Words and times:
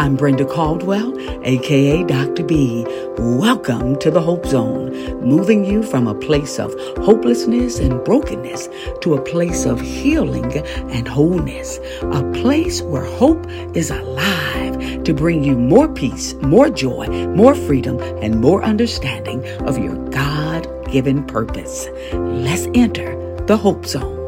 I'm 0.00 0.16
Brenda 0.16 0.46
Caldwell, 0.46 1.14
aka 1.44 2.02
Dr. 2.04 2.42
B. 2.42 2.86
Welcome 3.18 3.98
to 3.98 4.10
the 4.10 4.22
Hope 4.22 4.46
Zone, 4.46 4.90
moving 5.20 5.62
you 5.62 5.82
from 5.82 6.06
a 6.06 6.14
place 6.14 6.58
of 6.58 6.72
hopelessness 7.04 7.78
and 7.78 8.02
brokenness 8.02 8.70
to 9.02 9.12
a 9.12 9.20
place 9.20 9.66
of 9.66 9.78
healing 9.78 10.50
and 10.90 11.06
wholeness, 11.06 11.76
a 12.00 12.32
place 12.32 12.80
where 12.80 13.04
hope 13.04 13.46
is 13.76 13.90
alive 13.90 15.04
to 15.04 15.12
bring 15.12 15.44
you 15.44 15.58
more 15.58 15.92
peace, 15.92 16.32
more 16.36 16.70
joy, 16.70 17.06
more 17.34 17.54
freedom, 17.54 18.00
and 18.22 18.40
more 18.40 18.62
understanding 18.64 19.46
of 19.66 19.76
your 19.76 19.96
God 20.08 20.66
given 20.90 21.26
purpose. 21.26 21.88
Let's 22.14 22.66
enter 22.72 23.36
the 23.44 23.58
Hope 23.58 23.84
Zone. 23.84 24.19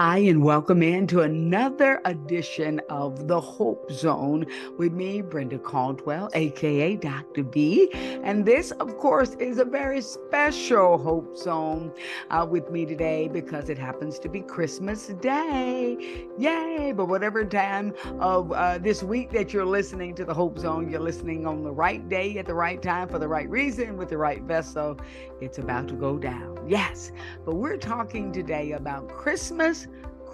Hi, 0.00 0.18
and 0.18 0.44
welcome 0.44 0.80
in 0.80 1.08
to 1.08 1.22
another 1.22 2.00
edition 2.04 2.80
of 2.88 3.26
the 3.26 3.40
Hope 3.40 3.90
Zone 3.90 4.46
with 4.78 4.92
me, 4.92 5.22
Brenda 5.22 5.58
Caldwell, 5.58 6.30
aka 6.34 6.94
Dr. 6.94 7.42
B. 7.42 7.90
And 8.22 8.46
this, 8.46 8.70
of 8.70 8.96
course, 8.98 9.34
is 9.40 9.58
a 9.58 9.64
very 9.64 10.00
special 10.00 10.98
Hope 10.98 11.36
Zone 11.36 11.92
uh, 12.30 12.46
with 12.48 12.70
me 12.70 12.86
today 12.86 13.26
because 13.26 13.68
it 13.68 13.76
happens 13.76 14.20
to 14.20 14.28
be 14.28 14.40
Christmas 14.40 15.08
Day. 15.08 16.28
Yay! 16.38 16.92
But 16.92 17.06
whatever 17.06 17.44
time 17.44 17.92
of 18.20 18.52
uh, 18.52 18.78
this 18.78 19.02
week 19.02 19.32
that 19.32 19.52
you're 19.52 19.66
listening 19.66 20.14
to 20.14 20.24
the 20.24 20.32
Hope 20.32 20.60
Zone, 20.60 20.88
you're 20.88 21.00
listening 21.00 21.44
on 21.44 21.64
the 21.64 21.72
right 21.72 22.08
day 22.08 22.38
at 22.38 22.46
the 22.46 22.54
right 22.54 22.80
time 22.80 23.08
for 23.08 23.18
the 23.18 23.26
right 23.26 23.50
reason 23.50 23.96
with 23.96 24.10
the 24.10 24.18
right 24.18 24.42
vessel. 24.42 24.96
It's 25.40 25.58
about 25.58 25.88
to 25.88 25.94
go 25.94 26.18
down. 26.18 26.56
Yes, 26.68 27.10
but 27.44 27.56
we're 27.56 27.78
talking 27.78 28.30
today 28.30 28.72
about 28.72 29.08
Christmas 29.08 29.87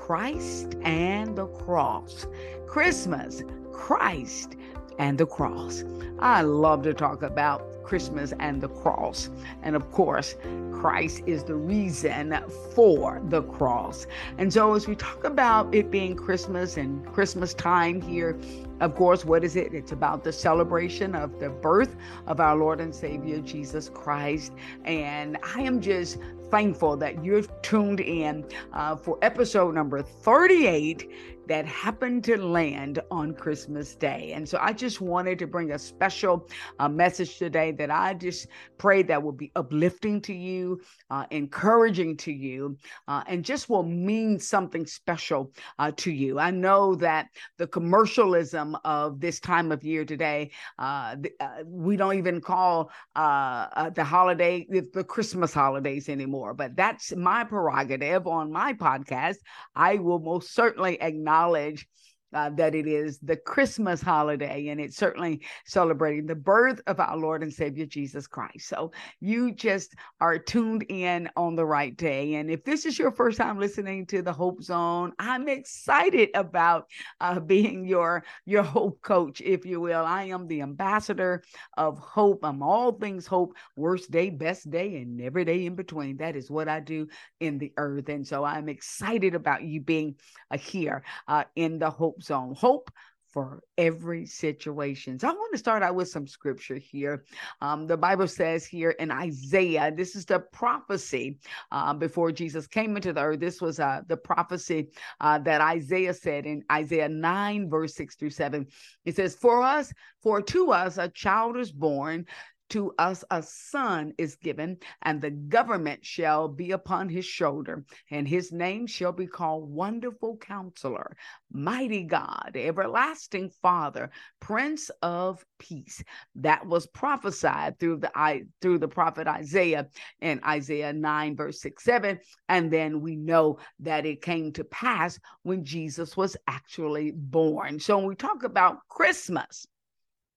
Christ 0.04 0.76
and 0.82 1.34
the 1.34 1.46
cross. 1.46 2.26
Christmas, 2.66 3.42
Christ 3.72 4.54
and 4.98 5.16
the 5.16 5.24
cross. 5.24 5.82
I 6.18 6.42
love 6.42 6.82
to 6.82 6.92
talk 6.92 7.22
about 7.22 7.82
Christmas 7.84 8.34
and 8.38 8.60
the 8.60 8.68
cross. 8.68 9.30
And 9.62 9.74
of 9.74 9.90
course, 9.92 10.36
Christ 10.72 11.22
is 11.24 11.44
the 11.44 11.54
reason 11.54 12.38
for 12.74 13.22
the 13.30 13.44
cross. 13.44 14.06
And 14.36 14.52
so, 14.52 14.74
as 14.74 14.86
we 14.86 14.94
talk 14.94 15.24
about 15.24 15.74
it 15.74 15.90
being 15.90 16.16
Christmas 16.16 16.76
and 16.76 17.10
Christmas 17.10 17.54
time 17.54 18.02
here, 18.02 18.36
of 18.80 18.94
course, 18.94 19.24
what 19.24 19.44
is 19.44 19.56
it? 19.56 19.72
It's 19.72 19.92
about 19.92 20.24
the 20.24 20.32
celebration 20.32 21.14
of 21.14 21.38
the 21.38 21.50
birth 21.50 21.96
of 22.26 22.40
our 22.40 22.56
Lord 22.56 22.80
and 22.80 22.94
Savior 22.94 23.40
Jesus 23.40 23.88
Christ. 23.88 24.52
And 24.84 25.38
I 25.42 25.62
am 25.62 25.80
just 25.80 26.18
thankful 26.50 26.96
that 26.96 27.24
you've 27.24 27.50
tuned 27.62 28.00
in 28.00 28.44
uh, 28.72 28.96
for 28.96 29.18
episode 29.22 29.74
number 29.74 30.02
38 30.02 31.10
that 31.46 31.66
happened 31.66 32.24
to 32.24 32.36
land 32.36 33.00
on 33.10 33.34
Christmas 33.34 33.94
Day. 33.94 34.32
And 34.34 34.48
so 34.48 34.58
I 34.60 34.72
just 34.72 35.00
wanted 35.00 35.38
to 35.40 35.46
bring 35.46 35.72
a 35.72 35.78
special 35.78 36.48
uh, 36.78 36.88
message 36.88 37.38
today 37.38 37.72
that 37.72 37.90
I 37.90 38.14
just 38.14 38.48
pray 38.78 39.02
that 39.02 39.22
will 39.22 39.32
be 39.32 39.52
uplifting 39.54 40.20
to 40.22 40.32
you, 40.32 40.80
uh, 41.10 41.26
encouraging 41.30 42.16
to 42.18 42.32
you, 42.32 42.78
uh, 43.08 43.22
and 43.26 43.44
just 43.44 43.68
will 43.68 43.82
mean 43.82 44.38
something 44.38 44.86
special 44.86 45.52
uh, 45.78 45.92
to 45.96 46.10
you. 46.10 46.38
I 46.38 46.50
know 46.50 46.94
that 46.96 47.28
the 47.58 47.66
commercialism 47.66 48.76
of 48.84 49.20
this 49.20 49.40
time 49.40 49.70
of 49.70 49.84
year 49.84 50.04
today, 50.04 50.50
uh, 50.78 51.16
uh, 51.40 51.48
we 51.66 51.96
don't 51.96 52.16
even 52.16 52.40
call 52.40 52.90
the 53.14 54.04
holiday 54.04 54.66
the 54.70 55.04
Christmas 55.04 55.52
holidays 55.52 56.08
anymore, 56.08 56.54
but 56.54 56.76
that's 56.76 57.14
my 57.14 57.44
prerogative 57.44 58.26
on 58.26 58.50
my 58.50 58.72
podcast. 58.72 59.36
I 59.74 59.96
will 59.96 60.20
most 60.20 60.54
certainly 60.54 61.00
acknowledge 61.00 61.33
acknowledge 61.34 61.86
uh, 62.34 62.50
that 62.50 62.74
it 62.74 62.86
is 62.86 63.18
the 63.20 63.36
Christmas 63.36 64.02
holiday, 64.02 64.68
and 64.68 64.80
it's 64.80 64.96
certainly 64.96 65.42
celebrating 65.64 66.26
the 66.26 66.34
birth 66.34 66.80
of 66.86 66.98
our 66.98 67.16
Lord 67.16 67.42
and 67.42 67.52
Savior 67.52 67.86
Jesus 67.86 68.26
Christ. 68.26 68.68
So 68.68 68.92
you 69.20 69.52
just 69.52 69.94
are 70.20 70.38
tuned 70.38 70.84
in 70.88 71.30
on 71.36 71.54
the 71.54 71.64
right 71.64 71.96
day. 71.96 72.34
And 72.34 72.50
if 72.50 72.64
this 72.64 72.84
is 72.84 72.98
your 72.98 73.12
first 73.12 73.38
time 73.38 73.58
listening 73.58 74.06
to 74.06 74.20
the 74.20 74.32
Hope 74.32 74.62
Zone, 74.62 75.12
I'm 75.18 75.48
excited 75.48 76.30
about 76.34 76.88
uh, 77.20 77.38
being 77.40 77.86
your 77.86 78.24
your 78.44 78.64
hope 78.64 79.00
coach, 79.02 79.40
if 79.40 79.64
you 79.64 79.80
will. 79.80 80.04
I 80.04 80.24
am 80.24 80.48
the 80.48 80.62
ambassador 80.62 81.42
of 81.76 81.98
hope. 81.98 82.40
I'm 82.42 82.62
all 82.62 82.92
things 82.92 83.26
hope, 83.26 83.54
worst 83.76 84.10
day, 84.10 84.30
best 84.30 84.70
day, 84.70 84.96
and 84.96 85.20
every 85.20 85.44
day 85.44 85.66
in 85.66 85.76
between. 85.76 86.16
That 86.16 86.36
is 86.36 86.50
what 86.50 86.68
I 86.68 86.80
do 86.80 87.06
in 87.38 87.58
the 87.58 87.72
earth, 87.76 88.08
and 88.08 88.26
so 88.26 88.42
I'm 88.44 88.68
excited 88.68 89.34
about 89.34 89.62
you 89.62 89.80
being 89.80 90.16
uh, 90.50 90.58
here 90.58 91.04
uh, 91.28 91.44
in 91.54 91.78
the 91.78 91.90
Hope 91.90 92.22
zone. 92.24 92.54
Hope 92.56 92.90
for 93.34 93.60
every 93.76 94.24
situation. 94.24 95.18
So 95.18 95.28
I 95.28 95.32
want 95.32 95.52
to 95.52 95.58
start 95.58 95.82
out 95.82 95.96
with 95.96 96.08
some 96.08 96.24
scripture 96.24 96.76
here. 96.76 97.24
Um, 97.60 97.88
the 97.88 97.96
Bible 97.96 98.28
says 98.28 98.64
here 98.64 98.90
in 98.90 99.10
Isaiah, 99.10 99.92
this 99.94 100.14
is 100.14 100.24
the 100.24 100.38
prophecy 100.38 101.40
uh, 101.72 101.94
before 101.94 102.30
Jesus 102.30 102.68
came 102.68 102.94
into 102.94 103.12
the 103.12 103.20
earth. 103.20 103.40
This 103.40 103.60
was 103.60 103.80
uh, 103.80 104.02
the 104.06 104.16
prophecy 104.16 104.90
uh, 105.20 105.40
that 105.40 105.60
Isaiah 105.60 106.14
said 106.14 106.46
in 106.46 106.62
Isaiah 106.70 107.08
9, 107.08 107.68
verse 107.68 107.96
6 107.96 108.14
through 108.14 108.30
7. 108.30 108.68
It 109.04 109.16
says, 109.16 109.34
For 109.34 109.62
us, 109.62 109.92
for 110.22 110.40
to 110.40 110.70
us 110.70 110.96
a 110.96 111.08
child 111.08 111.56
is 111.56 111.72
born, 111.72 112.26
to 112.70 112.92
us 112.98 113.24
a 113.30 113.42
son 113.42 114.12
is 114.18 114.36
given, 114.36 114.78
and 115.02 115.20
the 115.20 115.30
government 115.30 116.04
shall 116.04 116.48
be 116.48 116.72
upon 116.72 117.08
his 117.08 117.24
shoulder, 117.24 117.84
and 118.10 118.26
his 118.26 118.52
name 118.52 118.86
shall 118.86 119.12
be 119.12 119.26
called 119.26 119.70
Wonderful 119.70 120.38
Counselor, 120.38 121.16
Mighty 121.52 122.02
God, 122.02 122.52
Everlasting 122.54 123.50
Father, 123.62 124.10
Prince 124.40 124.90
of 125.02 125.44
Peace. 125.58 126.02
That 126.36 126.66
was 126.66 126.86
prophesied 126.86 127.78
through 127.78 127.98
the 127.98 128.44
through 128.60 128.78
the 128.78 128.88
prophet 128.88 129.28
Isaiah 129.28 129.88
in 130.20 130.40
Isaiah 130.44 130.92
9, 130.92 131.36
verse 131.36 131.60
6, 131.60 131.84
7. 131.84 132.18
And 132.48 132.72
then 132.72 133.00
we 133.00 133.14
know 133.16 133.58
that 133.80 134.06
it 134.06 134.22
came 134.22 134.52
to 134.52 134.64
pass 134.64 135.18
when 135.42 135.64
Jesus 135.64 136.16
was 136.16 136.36
actually 136.48 137.12
born. 137.14 137.78
So 137.78 137.98
when 137.98 138.06
we 138.06 138.14
talk 138.14 138.42
about 138.42 138.78
Christmas, 138.88 139.66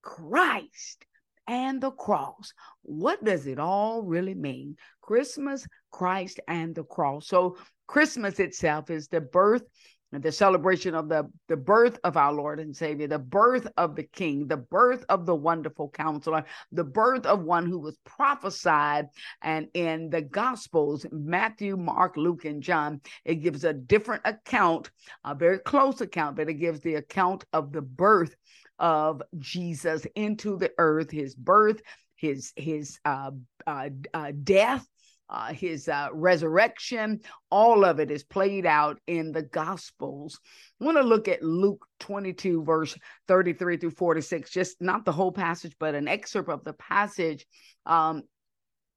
Christ 0.01 1.05
and 1.47 1.81
the 1.81 1.91
cross. 1.91 2.53
What 2.81 3.23
does 3.23 3.47
it 3.47 3.59
all 3.59 4.03
really 4.03 4.35
mean? 4.35 4.75
Christmas, 5.01 5.67
Christ, 5.91 6.39
and 6.47 6.75
the 6.75 6.83
cross. 6.83 7.27
So, 7.27 7.57
Christmas 7.87 8.39
itself 8.39 8.89
is 8.89 9.07
the 9.07 9.21
birth 9.21 9.63
the 10.11 10.31
celebration 10.31 10.95
of 10.95 11.09
the, 11.09 11.29
the 11.47 11.57
birth 11.57 11.99
of 12.03 12.15
our 12.15 12.31
Lord 12.31 12.59
and 12.59 12.75
Savior, 12.75 13.07
the 13.07 13.19
birth 13.19 13.67
of 13.77 13.95
the 13.95 14.03
King, 14.03 14.47
the 14.47 14.57
birth 14.57 15.03
of 15.09 15.25
the 15.25 15.35
wonderful 15.35 15.89
counselor, 15.89 16.45
the 16.71 16.83
birth 16.83 17.25
of 17.25 17.43
one 17.43 17.65
who 17.65 17.79
was 17.79 17.97
prophesied. 18.05 19.07
And 19.41 19.67
in 19.73 20.09
the 20.09 20.21
Gospels, 20.21 21.05
Matthew, 21.11 21.75
Mark, 21.75 22.15
Luke, 22.15 22.45
and 22.45 22.63
John, 22.63 23.01
it 23.25 23.35
gives 23.35 23.63
a 23.63 23.73
different 23.73 24.21
account, 24.25 24.91
a 25.25 25.35
very 25.35 25.59
close 25.59 26.01
account, 26.01 26.37
but 26.37 26.49
it 26.49 26.55
gives 26.55 26.79
the 26.79 26.95
account 26.95 27.43
of 27.51 27.71
the 27.71 27.81
birth 27.81 28.35
of 28.79 29.21
Jesus 29.39 30.05
into 30.15 30.57
the 30.57 30.71
earth, 30.77 31.11
his 31.11 31.35
birth, 31.35 31.81
his 32.15 32.53
his 32.55 32.99
uh, 33.05 33.31
uh, 33.65 33.89
uh, 34.13 34.31
death, 34.43 34.87
uh, 35.29 35.53
his 35.53 35.87
uh, 35.87 36.09
resurrection, 36.13 37.19
all 37.49 37.83
of 37.83 37.99
it 37.99 38.11
is 38.11 38.23
played 38.23 38.65
out 38.65 38.99
in 39.07 39.31
the 39.31 39.43
Gospels. 39.43 40.39
I 40.79 40.85
want 40.85 40.97
to 40.97 41.03
look 41.03 41.27
at 41.27 41.43
Luke 41.43 41.85
22, 41.99 42.63
verse 42.63 42.97
33 43.27 43.77
through 43.77 43.91
46, 43.91 44.49
just 44.51 44.81
not 44.81 45.05
the 45.05 45.11
whole 45.11 45.31
passage, 45.31 45.75
but 45.79 45.95
an 45.95 46.07
excerpt 46.07 46.49
of 46.49 46.63
the 46.63 46.73
passage. 46.73 47.45
Um, 47.85 48.23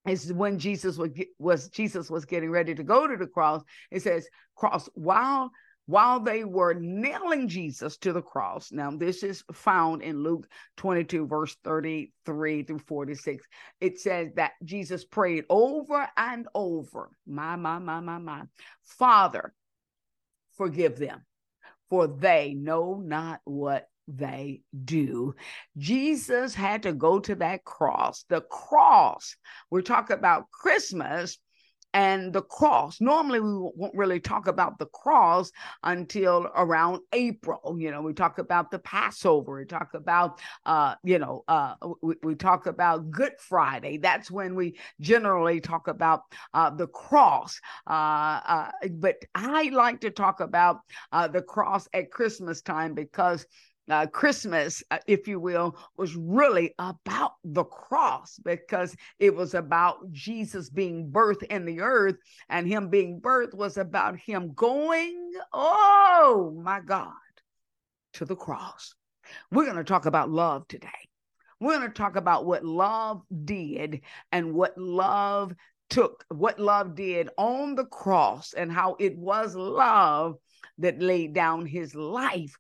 is 0.06 0.32
when 0.32 0.58
Jesus 0.58 0.96
was, 0.96 1.10
was 1.38 1.68
Jesus 1.68 2.08
was 2.08 2.24
getting 2.24 2.50
ready 2.50 2.74
to 2.74 2.82
go 2.82 3.06
to 3.06 3.16
the 3.16 3.26
cross. 3.26 3.62
It 3.90 4.00
says, 4.00 4.26
"Cross 4.56 4.88
while 4.94 5.50
while 5.90 6.20
they 6.20 6.44
were 6.44 6.72
nailing 6.72 7.48
Jesus 7.48 7.96
to 7.96 8.12
the 8.12 8.22
cross. 8.22 8.70
Now, 8.70 8.92
this 8.92 9.24
is 9.24 9.42
found 9.52 10.02
in 10.02 10.22
Luke 10.22 10.46
22, 10.76 11.26
verse 11.26 11.56
33 11.64 12.62
through 12.62 12.78
46. 12.78 13.44
It 13.80 13.98
says 13.98 14.28
that 14.36 14.52
Jesus 14.62 15.04
prayed 15.04 15.46
over 15.50 16.08
and 16.16 16.46
over, 16.54 17.10
my, 17.26 17.56
my, 17.56 17.80
my, 17.80 17.98
my, 17.98 18.18
my, 18.18 18.42
Father, 18.84 19.52
forgive 20.56 20.96
them, 20.96 21.26
for 21.88 22.06
they 22.06 22.54
know 22.54 23.02
not 23.04 23.40
what 23.42 23.88
they 24.06 24.60
do. 24.84 25.34
Jesus 25.76 26.54
had 26.54 26.84
to 26.84 26.92
go 26.92 27.18
to 27.18 27.34
that 27.34 27.64
cross. 27.64 28.24
The 28.28 28.42
cross, 28.42 29.34
we're 29.72 29.82
talking 29.82 30.16
about 30.16 30.52
Christmas 30.52 31.36
and 31.92 32.32
the 32.32 32.42
cross. 32.42 33.00
Normally, 33.00 33.40
we 33.40 33.52
won't 33.52 33.94
really 33.94 34.20
talk 34.20 34.46
about 34.46 34.78
the 34.78 34.86
cross 34.86 35.52
until 35.82 36.48
around 36.54 37.00
April. 37.12 37.76
You 37.78 37.90
know, 37.90 38.02
we 38.02 38.12
talk 38.12 38.38
about 38.38 38.70
the 38.70 38.78
Passover, 38.78 39.56
we 39.56 39.64
talk 39.64 39.94
about, 39.94 40.40
uh, 40.66 40.94
you 41.02 41.18
know, 41.18 41.44
uh, 41.48 41.74
we, 42.02 42.14
we 42.22 42.34
talk 42.34 42.66
about 42.66 43.10
Good 43.10 43.32
Friday. 43.38 43.98
That's 43.98 44.30
when 44.30 44.54
we 44.54 44.78
generally 45.00 45.60
talk 45.60 45.88
about 45.88 46.22
uh, 46.54 46.70
the 46.70 46.86
cross. 46.86 47.60
Uh, 47.86 48.40
uh, 48.46 48.70
but 48.92 49.16
I 49.34 49.70
like 49.70 50.00
to 50.02 50.10
talk 50.10 50.40
about 50.40 50.80
uh, 51.12 51.28
the 51.28 51.42
cross 51.42 51.88
at 51.92 52.10
Christmas 52.10 52.62
time 52.62 52.94
because 52.94 53.46
uh, 53.90 54.06
Christmas, 54.06 54.82
uh, 54.90 54.98
if 55.06 55.26
you 55.26 55.40
will, 55.40 55.76
was 55.96 56.14
really 56.14 56.74
about 56.78 57.32
the 57.44 57.64
cross 57.64 58.38
because 58.44 58.94
it 59.18 59.34
was 59.34 59.54
about 59.54 60.10
Jesus 60.12 60.70
being 60.70 61.10
birthed 61.10 61.42
in 61.44 61.64
the 61.64 61.80
earth, 61.80 62.16
and 62.48 62.66
him 62.66 62.88
being 62.88 63.20
birthed 63.20 63.54
was 63.54 63.76
about 63.76 64.16
him 64.16 64.52
going, 64.54 65.32
oh 65.52 66.56
my 66.62 66.80
God, 66.80 67.12
to 68.14 68.24
the 68.24 68.36
cross. 68.36 68.94
We're 69.50 69.64
going 69.64 69.76
to 69.76 69.84
talk 69.84 70.06
about 70.06 70.30
love 70.30 70.66
today. 70.68 70.88
We're 71.60 71.76
going 71.76 71.88
to 71.88 71.94
talk 71.94 72.16
about 72.16 72.46
what 72.46 72.64
love 72.64 73.22
did 73.44 74.00
and 74.32 74.54
what 74.54 74.78
love 74.78 75.52
took, 75.90 76.24
what 76.28 76.58
love 76.58 76.94
did 76.94 77.28
on 77.36 77.74
the 77.74 77.84
cross, 77.84 78.54
and 78.54 78.72
how 78.72 78.96
it 78.98 79.18
was 79.18 79.54
love 79.54 80.36
that 80.78 81.02
laid 81.02 81.34
down 81.34 81.66
his 81.66 81.94
life 81.94 82.56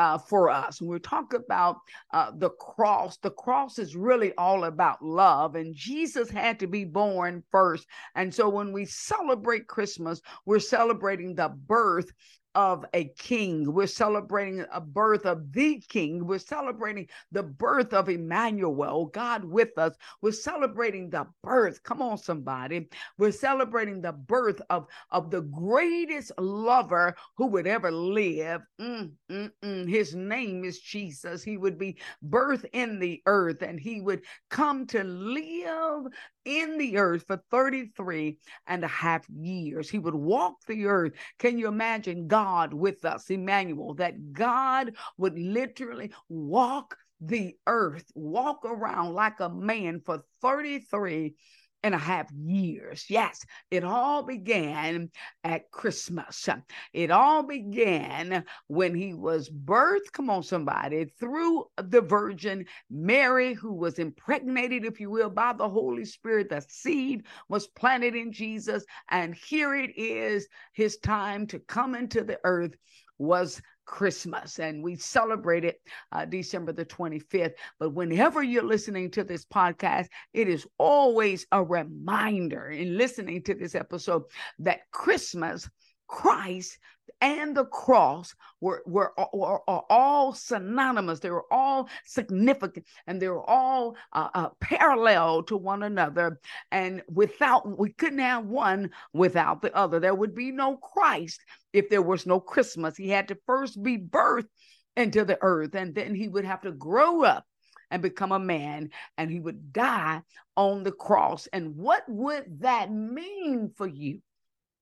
uh, 0.00 0.16
for 0.16 0.48
us. 0.48 0.80
When 0.80 0.88
we 0.88 0.98
talk 0.98 1.34
about 1.34 1.76
uh, 2.10 2.30
the 2.34 2.48
cross, 2.48 3.18
the 3.18 3.32
cross 3.32 3.78
is 3.78 3.94
really 3.94 4.32
all 4.38 4.64
about 4.64 5.04
love, 5.04 5.56
and 5.56 5.74
Jesus 5.74 6.30
had 6.30 6.58
to 6.60 6.66
be 6.66 6.86
born 6.86 7.42
first. 7.50 7.86
And 8.14 8.34
so 8.34 8.48
when 8.48 8.72
we 8.72 8.86
celebrate 8.86 9.66
Christmas, 9.66 10.22
we're 10.46 10.58
celebrating 10.58 11.34
the 11.34 11.50
birth 11.50 12.10
of 12.54 12.84
a 12.94 13.04
king. 13.18 13.72
We're 13.72 13.86
celebrating 13.86 14.64
a 14.72 14.80
birth 14.80 15.26
of 15.26 15.52
the 15.52 15.80
king. 15.88 16.26
We're 16.26 16.38
celebrating 16.38 17.08
the 17.32 17.42
birth 17.42 17.92
of 17.92 18.08
Emmanuel, 18.08 19.06
God 19.06 19.44
with 19.44 19.76
us. 19.78 19.94
We're 20.20 20.32
celebrating 20.32 21.10
the 21.10 21.26
birth. 21.42 21.82
Come 21.82 22.02
on, 22.02 22.18
somebody. 22.18 22.88
We're 23.18 23.32
celebrating 23.32 24.00
the 24.00 24.12
birth 24.12 24.60
of, 24.70 24.86
of 25.10 25.30
the 25.30 25.42
greatest 25.42 26.32
lover 26.38 27.14
who 27.36 27.46
would 27.46 27.66
ever 27.66 27.90
live. 27.90 28.62
Mm, 28.80 29.12
mm, 29.30 29.50
mm. 29.62 29.88
His 29.88 30.14
name 30.14 30.64
is 30.64 30.80
Jesus. 30.80 31.42
He 31.42 31.56
would 31.56 31.78
be 31.78 31.98
birthed 32.28 32.66
in 32.72 32.98
the 32.98 33.22
earth 33.26 33.62
and 33.62 33.78
he 33.78 34.00
would 34.00 34.22
come 34.48 34.86
to 34.88 35.04
live 35.04 36.06
in 36.44 36.78
the 36.78 36.96
earth 36.96 37.24
for 37.26 37.40
33 37.50 38.38
and 38.66 38.84
a 38.84 38.88
half 38.88 39.28
years. 39.28 39.90
He 39.90 39.98
would 39.98 40.14
walk 40.14 40.54
the 40.66 40.86
earth. 40.86 41.12
Can 41.38 41.58
you 41.58 41.68
imagine 41.68 42.26
God 42.26 42.39
with 42.72 43.04
us, 43.04 43.30
Emmanuel, 43.30 43.94
that 43.94 44.32
God 44.32 44.94
would 45.16 45.38
literally 45.38 46.12
walk 46.28 46.96
the 47.20 47.56
earth, 47.66 48.10
walk 48.14 48.64
around 48.64 49.12
like 49.14 49.40
a 49.40 49.48
man 49.48 50.00
for 50.00 50.24
33 50.40 51.34
and 51.82 51.94
a 51.94 51.98
half 51.98 52.30
years. 52.32 53.06
Yes, 53.08 53.44
it 53.70 53.84
all 53.84 54.22
began 54.22 55.10
at 55.44 55.70
Christmas. 55.70 56.48
It 56.92 57.10
all 57.10 57.42
began 57.42 58.44
when 58.66 58.94
he 58.94 59.14
was 59.14 59.48
birthed, 59.48 60.12
come 60.12 60.30
on, 60.30 60.42
somebody, 60.42 61.06
through 61.18 61.66
the 61.76 62.00
Virgin 62.00 62.66
Mary, 62.90 63.54
who 63.54 63.72
was 63.72 63.98
impregnated, 63.98 64.84
if 64.84 65.00
you 65.00 65.10
will, 65.10 65.30
by 65.30 65.52
the 65.52 65.68
Holy 65.68 66.04
Spirit. 66.04 66.50
The 66.50 66.64
seed 66.68 67.24
was 67.48 67.66
planted 67.66 68.14
in 68.14 68.32
Jesus, 68.32 68.84
and 69.10 69.34
here 69.34 69.74
it 69.74 69.96
is, 69.96 70.48
his 70.72 70.98
time 70.98 71.46
to 71.48 71.58
come 71.58 71.94
into 71.94 72.22
the 72.22 72.38
earth 72.44 72.74
was 73.18 73.60
Christmas, 73.84 74.58
and 74.58 74.82
we 74.82 74.96
celebrate 74.96 75.64
it 75.64 75.80
uh, 76.12 76.24
December 76.24 76.72
the 76.72 76.84
25th. 76.84 77.52
But 77.78 77.90
whenever 77.90 78.42
you're 78.42 78.62
listening 78.62 79.10
to 79.12 79.24
this 79.24 79.44
podcast, 79.44 80.06
it 80.32 80.48
is 80.48 80.66
always 80.78 81.46
a 81.52 81.62
reminder 81.62 82.68
in 82.68 82.96
listening 82.96 83.42
to 83.44 83.54
this 83.54 83.74
episode 83.74 84.22
that 84.60 84.90
Christmas, 84.92 85.68
Christ, 86.10 86.76
and 87.20 87.56
the 87.56 87.66
cross 87.66 88.34
were, 88.60 88.82
were, 88.84 89.12
were, 89.32 89.60
all 89.68 90.32
synonymous. 90.34 91.20
They 91.20 91.30
were 91.30 91.46
all 91.52 91.88
significant 92.04 92.84
and 93.06 93.22
they 93.22 93.28
were 93.28 93.48
all 93.48 93.96
uh, 94.12 94.28
uh, 94.34 94.48
parallel 94.60 95.44
to 95.44 95.56
one 95.56 95.84
another. 95.84 96.40
And 96.72 97.02
without, 97.08 97.78
we 97.78 97.92
couldn't 97.92 98.18
have 98.18 98.44
one 98.44 98.90
without 99.12 99.62
the 99.62 99.74
other. 99.74 100.00
There 100.00 100.14
would 100.14 100.34
be 100.34 100.50
no 100.50 100.76
Christ 100.78 101.40
if 101.72 101.88
there 101.88 102.02
was 102.02 102.26
no 102.26 102.40
Christmas. 102.40 102.96
He 102.96 103.08
had 103.08 103.28
to 103.28 103.38
first 103.46 103.80
be 103.80 103.96
birthed 103.96 104.48
into 104.96 105.24
the 105.24 105.38
earth 105.40 105.76
and 105.76 105.94
then 105.94 106.14
he 106.14 106.26
would 106.26 106.44
have 106.44 106.62
to 106.62 106.72
grow 106.72 107.22
up 107.22 107.44
and 107.92 108.02
become 108.02 108.32
a 108.32 108.38
man 108.38 108.90
and 109.16 109.30
he 109.30 109.38
would 109.38 109.72
die 109.72 110.22
on 110.56 110.82
the 110.82 110.92
cross. 110.92 111.46
And 111.52 111.76
what 111.76 112.02
would 112.08 112.62
that 112.62 112.90
mean 112.90 113.70
for 113.76 113.86
you? 113.86 114.20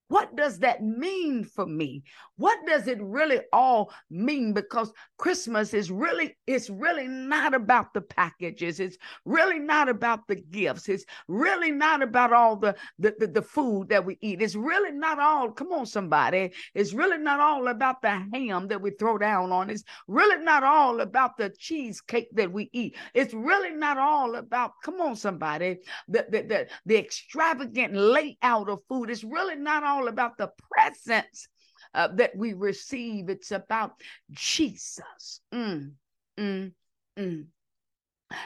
What 0.09 0.37
does 0.37 0.59
that 0.61 0.83
mean 0.83 1.45
for 1.45 1.67
me? 1.67 2.03
What 2.37 2.59
does 2.67 2.89
it 2.89 2.99
really 3.03 3.41
all 3.53 3.93
mean? 4.11 4.55
Because 4.55 4.93
Christmas 5.19 5.75
is 5.75 5.91
really, 5.91 6.37
it's 6.47 6.71
really 6.71 7.07
not 7.07 7.53
about 7.53 7.93
the 7.93 8.01
packages. 8.01 8.81
It's 8.81 8.97
really 9.25 9.59
not 9.59 9.89
about 9.89 10.27
the 10.27 10.37
gifts. 10.37 10.89
It's 10.89 11.05
really 11.27 11.71
not 11.71 12.03
about 12.03 12.33
all 12.33 12.57
the, 12.57 12.75
the, 12.99 13.15
the, 13.19 13.27
the 13.27 13.43
food 13.43 13.91
that 13.91 14.05
we 14.05 14.17
eat. 14.23 14.41
It's 14.41 14.55
really 14.55 14.93
not 14.93 15.19
all, 15.19 15.51
come 15.51 15.73
on, 15.73 15.85
somebody. 15.85 16.53
It's 16.75 16.95
really 16.95 17.19
not 17.19 17.41
all 17.41 17.69
about 17.69 18.01
the 18.01 18.23
ham 18.33 18.69
that 18.69 18.81
we 18.81 18.93
throw 18.93 19.19
down 19.19 19.53
on. 19.53 19.69
It's 19.69 19.85
really 20.07 20.43
not 20.43 20.63
all 20.65 21.01
about 21.01 21.37
the 21.37 21.51
cheesecake 21.59 22.29
that 22.33 22.51
we 22.51 22.71
eat. 22.73 22.97
It's 23.15 23.35
really 23.35 23.73
not 23.73 23.99
all 23.99 24.37
about, 24.37 24.73
come 24.83 25.01
on, 25.01 25.17
somebody, 25.17 25.79
the, 26.09 26.27
the, 26.31 26.43
the, 26.43 26.69
the 26.87 26.97
extravagant 26.97 27.95
layout 27.95 28.69
of 28.71 28.81
food. 28.89 29.11
It's 29.11 29.25
really 29.25 29.57
not 29.57 29.85
all 29.85 29.98
all 29.99 30.09
about 30.09 30.39
the 30.39 30.51
presents 30.71 31.49
uh, 31.95 32.09
that 32.15 32.37
we 32.37 32.53
receive. 32.53 33.29
It's 33.29 33.51
about 33.51 33.93
Jesus. 34.31 35.41
Mm, 35.53 35.93
mm, 36.39 36.73
mm. 37.19 37.47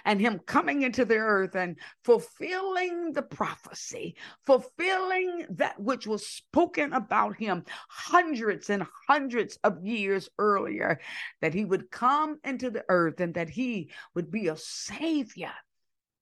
And 0.04 0.20
him 0.20 0.38
coming 0.46 0.82
into 0.82 1.04
the 1.04 1.16
earth 1.16 1.56
and 1.56 1.76
fulfilling 2.04 3.12
the 3.12 3.22
prophecy, 3.22 4.14
fulfilling 4.46 5.46
that 5.50 5.80
which 5.80 6.06
was 6.06 6.24
spoken 6.24 6.92
about 6.92 7.36
him 7.36 7.64
hundreds 7.88 8.70
and 8.70 8.86
hundreds 9.08 9.58
of 9.64 9.84
years 9.84 10.28
earlier, 10.38 11.00
that 11.40 11.52
he 11.52 11.64
would 11.64 11.90
come 11.90 12.38
into 12.44 12.70
the 12.70 12.84
earth 12.88 13.18
and 13.18 13.34
that 13.34 13.50
he 13.50 13.90
would 14.14 14.30
be 14.30 14.46
a 14.46 14.56
savior. 14.56 15.52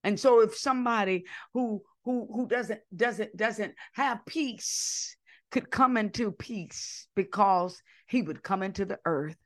And 0.03 0.19
so 0.19 0.41
if 0.41 0.57
somebody 0.57 1.25
who 1.53 1.83
who 2.03 2.27
who 2.33 2.47
doesn't 2.47 2.81
doesn't 2.95 3.37
doesn't 3.37 3.75
have 3.93 4.25
peace 4.25 5.15
could 5.51 5.69
come 5.69 5.97
into 5.97 6.31
peace 6.31 7.07
because 7.15 7.81
he 8.07 8.21
would 8.21 8.43
come 8.43 8.63
into 8.63 8.85
the 8.85 8.99
earth. 9.05 9.37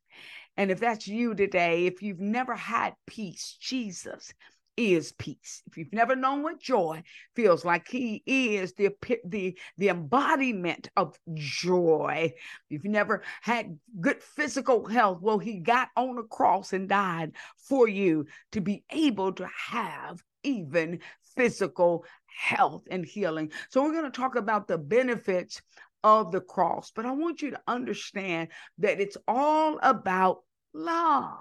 And 0.57 0.71
if 0.71 0.79
that's 0.79 1.07
you 1.07 1.35
today, 1.35 1.85
if 1.85 2.01
you've 2.01 2.21
never 2.21 2.55
had 2.55 2.95
peace, 3.05 3.57
Jesus 3.59 4.33
is 4.77 5.13
peace. 5.13 5.61
If 5.67 5.77
you've 5.77 5.93
never 5.93 6.15
known 6.15 6.43
what 6.43 6.59
joy 6.59 7.03
feels 7.35 7.63
like, 7.63 7.87
he 7.87 8.23
is 8.25 8.73
the 8.73 8.89
the 9.25 9.57
the 9.77 9.89
embodiment 9.89 10.89
of 10.95 11.17
joy. 11.33 12.33
If 12.33 12.63
you've 12.69 12.85
never 12.85 13.23
had 13.41 13.77
good 13.99 14.21
physical 14.21 14.85
health, 14.85 15.19
well, 15.21 15.39
he 15.39 15.59
got 15.59 15.89
on 15.95 16.17
a 16.17 16.23
cross 16.23 16.73
and 16.73 16.89
died 16.89 17.33
for 17.57 17.87
you 17.87 18.25
to 18.51 18.61
be 18.61 18.83
able 18.91 19.33
to 19.33 19.47
have 19.69 20.21
even 20.43 20.99
physical 21.35 22.05
health 22.25 22.83
and 22.91 23.05
healing. 23.05 23.51
So 23.69 23.81
we're 23.81 23.93
going 23.93 24.11
to 24.11 24.11
talk 24.11 24.35
about 24.35 24.67
the 24.67 24.77
benefits 24.77 25.61
of 26.03 26.31
the 26.31 26.41
cross. 26.41 26.91
But 26.95 27.05
I 27.05 27.11
want 27.11 27.41
you 27.41 27.51
to 27.51 27.61
understand 27.67 28.49
that 28.79 28.99
it's 28.99 29.17
all 29.27 29.79
about 29.81 30.39
love, 30.73 31.37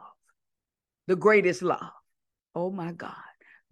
the 1.07 1.17
greatest 1.17 1.63
love. 1.63 1.91
Oh 2.55 2.71
my 2.71 2.93
God, 2.93 3.15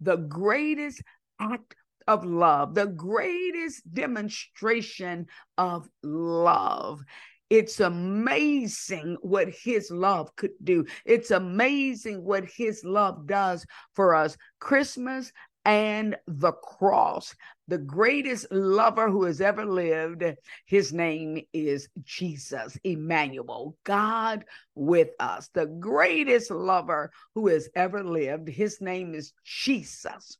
the 0.01 0.17
greatest 0.17 1.01
act 1.39 1.75
of 2.07 2.25
love, 2.25 2.75
the 2.75 2.87
greatest 2.87 3.81
demonstration 3.91 5.27
of 5.57 5.87
love. 6.03 7.01
It's 7.49 7.79
amazing 7.79 9.17
what 9.21 9.49
his 9.49 9.91
love 9.91 10.35
could 10.35 10.53
do. 10.63 10.85
It's 11.05 11.31
amazing 11.31 12.23
what 12.23 12.45
his 12.45 12.83
love 12.83 13.27
does 13.27 13.65
for 13.95 14.15
us. 14.15 14.35
Christmas 14.59 15.31
and 15.65 16.15
the 16.27 16.51
cross. 16.51 17.35
The 17.67 17.77
greatest 17.77 18.51
lover 18.51 19.09
who 19.09 19.23
has 19.23 19.39
ever 19.39 19.65
lived, 19.65 20.23
his 20.65 20.91
name 20.91 21.41
is 21.53 21.87
Jesus, 22.03 22.77
Emmanuel, 22.83 23.77
God 23.85 24.45
with 24.75 25.09
us. 25.19 25.49
The 25.53 25.67
greatest 25.67 26.51
lover 26.51 27.11
who 27.35 27.47
has 27.47 27.69
ever 27.75 28.03
lived, 28.03 28.49
his 28.49 28.81
name 28.81 29.15
is 29.15 29.31
Jesus. 29.45 30.37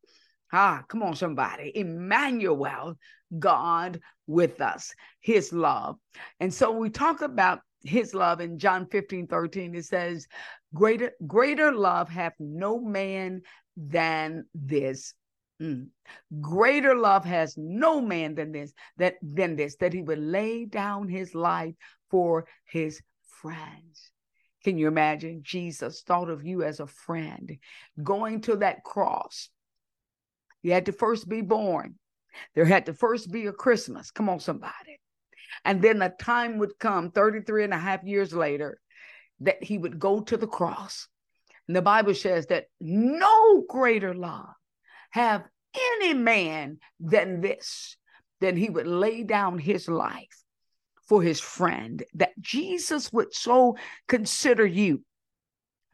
Ah, 0.51 0.84
come 0.88 1.01
on, 1.01 1.15
somebody. 1.15 1.72
Emmanuel, 1.75 2.96
God 3.39 4.01
with 4.27 4.62
us, 4.62 4.94
his 5.22 5.53
love. 5.53 5.98
And 6.39 6.53
so 6.53 6.72
we 6.72 6.89
talk 6.89 7.22
about 7.22 7.62
his 7.84 8.13
love 8.13 8.39
in 8.39 8.60
John 8.60 8.88
15, 8.88 9.27
13. 9.27 9.75
It 9.75 9.86
says, 9.86 10.27
Greater, 10.74 11.12
greater 11.27 11.72
love 11.72 12.10
hath 12.10 12.34
no 12.39 12.80
man 12.80 13.42
than 13.77 14.46
this. 14.53 15.13
Mm. 15.62 15.88
Greater 16.42 16.96
love 16.96 17.25
has 17.25 17.56
no 17.58 18.01
man 18.01 18.36
than 18.36 18.51
this, 18.51 18.74
that 18.98 19.15
than 19.22 19.56
this, 19.56 19.75
that 19.77 19.94
he 19.94 20.01
would 20.01 20.20
lay 20.20 20.65
down 20.65 21.08
his 21.08 21.36
life 21.36 21.75
for 22.10 22.46
his 22.65 23.01
friends. 23.42 24.12
Can 24.63 24.77
you 24.77 24.88
imagine? 24.88 25.42
Jesus 25.44 26.01
thought 26.01 26.30
of 26.30 26.46
you 26.46 26.63
as 26.63 26.80
a 26.80 26.88
friend 26.88 27.58
going 28.01 28.42
to 28.42 28.56
that 28.58 28.84
cross. 28.84 29.50
You 30.62 30.72
had 30.72 30.86
to 30.86 30.94
first 30.94 31.27
be 31.27 31.42
born. 31.42 31.96
There 32.56 32.65
had 32.65 32.86
to 32.88 32.94
first 32.94 33.32
be 33.32 33.46
a 33.46 33.51
Christmas. 33.51 34.10
Come 34.12 34.30
on, 34.30 34.39
somebody. 34.39 35.00
And 35.65 35.82
then 35.82 36.01
a 36.01 36.10
time 36.10 36.58
would 36.58 36.80
come 36.80 37.12
33 37.12 37.65
and 37.65 37.74
a 37.74 37.77
half 37.77 38.03
years 38.03 38.34
later 38.34 38.80
that 39.42 39.62
he 39.62 39.77
would 39.77 40.00
go 40.00 40.22
to 40.22 40.38
the 40.38 40.48
cross. 40.48 41.08
And 41.67 41.75
the 41.75 41.82
Bible 41.82 42.13
says 42.13 42.48
that 42.48 42.65
no 42.79 43.63
greater 43.67 44.13
love 44.13 44.53
have 45.12 45.43
any 46.00 46.13
man 46.13 46.79
than 47.00 47.41
this, 47.41 47.98
that 48.41 48.58
he 48.58 48.70
would 48.70 48.88
lay 48.88 49.24
down 49.24 49.58
his 49.58 49.88
life 49.88 50.43
for 51.08 51.22
his 51.22 51.39
friend, 51.39 52.03
that 52.13 52.39
Jesus 52.39 53.12
would 53.12 53.34
so 53.34 53.77
consider 54.08 54.65
you 54.65 55.03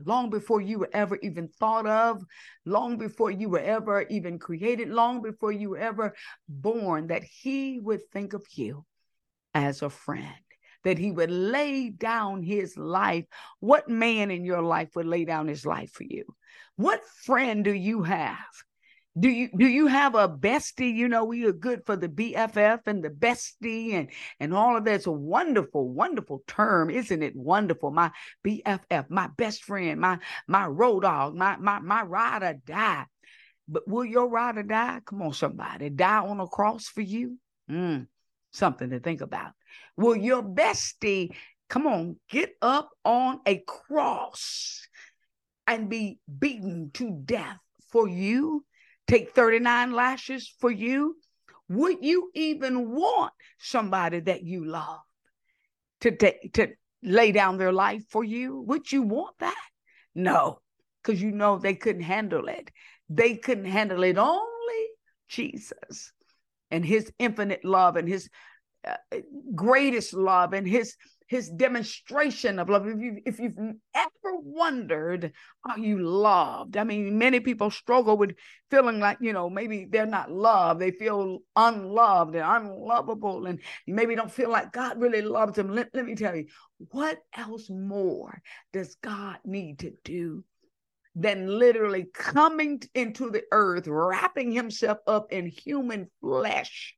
long 0.06 0.30
before 0.30 0.62
you 0.62 0.80
were 0.80 0.90
ever 0.94 1.18
even 1.22 1.48
thought 1.48 1.86
of, 1.86 2.24
long 2.66 2.98
before 2.98 3.32
you 3.32 3.50
were 3.50 3.60
ever 3.60 4.04
even 4.04 4.40
created, 4.40 4.90
long 4.90 5.22
before 5.22 5.52
you 5.52 5.72
were 5.72 5.78
ever 5.78 6.16
born, 6.48 7.08
that 7.08 7.24
he 7.24 7.80
would 7.80 8.02
think 8.12 8.34
of 8.34 8.46
you 8.54 8.86
as 9.54 9.82
a 9.82 9.90
friend, 9.90 10.26
that 10.84 10.98
he 10.98 11.12
would 11.12 11.32
lay 11.32 11.90
down 11.90 12.42
his 12.42 12.78
life. 12.78 13.26
What 13.60 13.90
man 13.90 14.32
in 14.32 14.46
your 14.46 14.62
life 14.62 14.90
would 14.96 15.08
lay 15.08 15.26
down 15.26 15.48
his 15.48 15.66
life 15.66 15.92
for 15.92 16.04
you? 16.04 16.26
What 16.76 17.02
friend 17.26 17.64
do 17.64 17.74
you 17.74 18.04
have? 18.04 18.38
Do 19.20 19.28
you 19.28 19.50
do 19.56 19.68
you 19.68 19.88
have 19.88 20.16
a 20.16 20.30
bestie? 20.30 20.94
You 20.94 21.10
know, 21.10 21.26
we 21.26 21.46
are 21.46 21.52
good 21.52 21.82
for 21.86 21.96
the 21.96 22.08
BFF 22.08 22.82
and 22.86 23.04
the 23.04 23.10
bestie 23.10 23.94
and 23.94 24.10
and 24.40 24.54
all 24.54 24.78
of 24.78 24.86
that's 24.86 25.08
a 25.08 25.12
wonderful, 25.12 25.90
wonderful 25.90 26.44
term, 26.48 26.90
isn't 26.90 27.24
it? 27.24 27.36
Wonderful. 27.36 27.92
My 27.92 28.12
BFF, 28.46 29.10
my 29.10 29.28
best 29.36 29.64
friend, 29.64 30.00
my 30.00 30.20
my 30.48 30.68
road 30.68 31.02
dog, 31.02 31.36
my 31.36 31.58
my 31.58 31.80
my 31.80 32.04
ride 32.04 32.44
or 32.44 32.54
die. 32.66 33.06
But 33.68 33.88
will 33.88 34.06
your 34.06 34.30
ride 34.30 34.58
or 34.58 34.64
die? 34.64 35.02
Come 35.06 35.22
on, 35.22 35.34
somebody, 35.34 35.90
die 35.90 36.20
on 36.20 36.40
a 36.40 36.48
cross 36.48 36.86
for 36.88 37.02
you? 37.02 37.38
Mm, 37.70 38.08
something 38.52 38.90
to 38.90 39.00
think 39.00 39.22
about. 39.22 39.52
Will 39.98 40.16
your 40.16 40.44
bestie 40.44 41.30
come 41.70 41.86
on, 41.88 42.18
get 42.30 42.54
up 42.62 42.90
on 43.06 43.40
a 43.46 43.64
cross 43.68 44.88
and 45.68 45.90
be 45.90 46.20
beaten 46.40 46.92
to 46.96 47.22
death 47.26 47.60
for 47.92 48.08
you? 48.08 48.66
take 49.10 49.34
39 49.34 49.92
lashes 49.92 50.54
for 50.60 50.72
you? 50.72 51.18
Would 51.68 51.98
you 52.02 52.32
even 52.34 52.92
want 52.92 53.34
somebody 53.58 54.22
that 54.22 54.44
you 54.44 54.66
love 54.66 55.02
to 56.02 56.16
take 56.16 56.54
to 56.54 56.70
lay 57.04 57.32
down 57.32 57.58
their 57.58 57.74
life 57.74 58.04
for 58.10 58.24
you? 58.24 58.62
Would 58.68 58.92
you 58.92 59.02
want 59.02 59.36
that? 59.40 59.56
No, 60.16 60.60
because 61.02 61.22
you 61.22 61.32
know 61.32 61.58
they 61.58 61.76
couldn't 61.76 62.04
handle 62.04 62.48
it. 62.48 62.72
They 63.10 63.36
couldn't 63.36 63.66
handle 63.66 64.04
it. 64.04 64.18
Only 64.18 64.86
Jesus 65.28 66.12
and 66.72 66.86
his 66.86 67.12
infinite 67.20 67.66
love 67.66 67.96
and 67.96 68.08
his 68.08 68.30
Uh, 68.88 68.96
greatest 69.56 70.14
love 70.14 70.54
and 70.54 70.68
his 70.68 70.96
his 71.30 71.48
demonstration 71.48 72.58
of 72.58 72.70
love. 72.70 72.88
If, 72.88 73.00
you, 73.00 73.22
if 73.24 73.40
you've 73.40 73.56
ever 73.94 74.36
wondered, 74.42 75.32
are 75.64 75.78
you 75.78 76.00
loved? 76.00 76.76
I 76.76 76.84
mean, 76.84 77.20
many 77.20 77.40
people 77.40 77.70
struggle 77.70 78.18
with 78.18 78.36
feeling 78.72 79.00
like, 79.00 79.20
you 79.22 79.32
know, 79.32 79.48
maybe 79.48 79.86
they're 79.88 80.08
not 80.08 80.32
loved. 80.32 80.82
They 80.82 80.90
feel 80.90 81.40
unloved 81.56 82.34
and 82.36 82.44
unlovable, 82.44 83.46
and 83.46 83.60
maybe 83.86 84.16
don't 84.16 84.32
feel 84.32 84.50
like 84.50 84.72
God 84.72 85.00
really 85.00 85.22
loves 85.22 85.54
them. 85.54 85.70
Let, 85.70 85.90
let 85.94 86.06
me 86.06 86.16
tell 86.16 86.36
you, 86.36 86.48
what 86.78 87.20
else 87.38 87.70
more 87.70 88.42
does 88.74 88.96
God 88.96 89.38
need 89.46 89.80
to 89.80 89.94
do? 90.04 90.44
than 91.16 91.48
literally 91.60 92.06
coming 92.14 92.82
into 92.94 93.30
the 93.30 93.42
earth, 93.52 93.88
wrapping 93.88 94.52
himself 94.52 95.00
up 95.08 95.34
in 95.34 95.48
human 95.48 96.08
flesh 96.22 96.96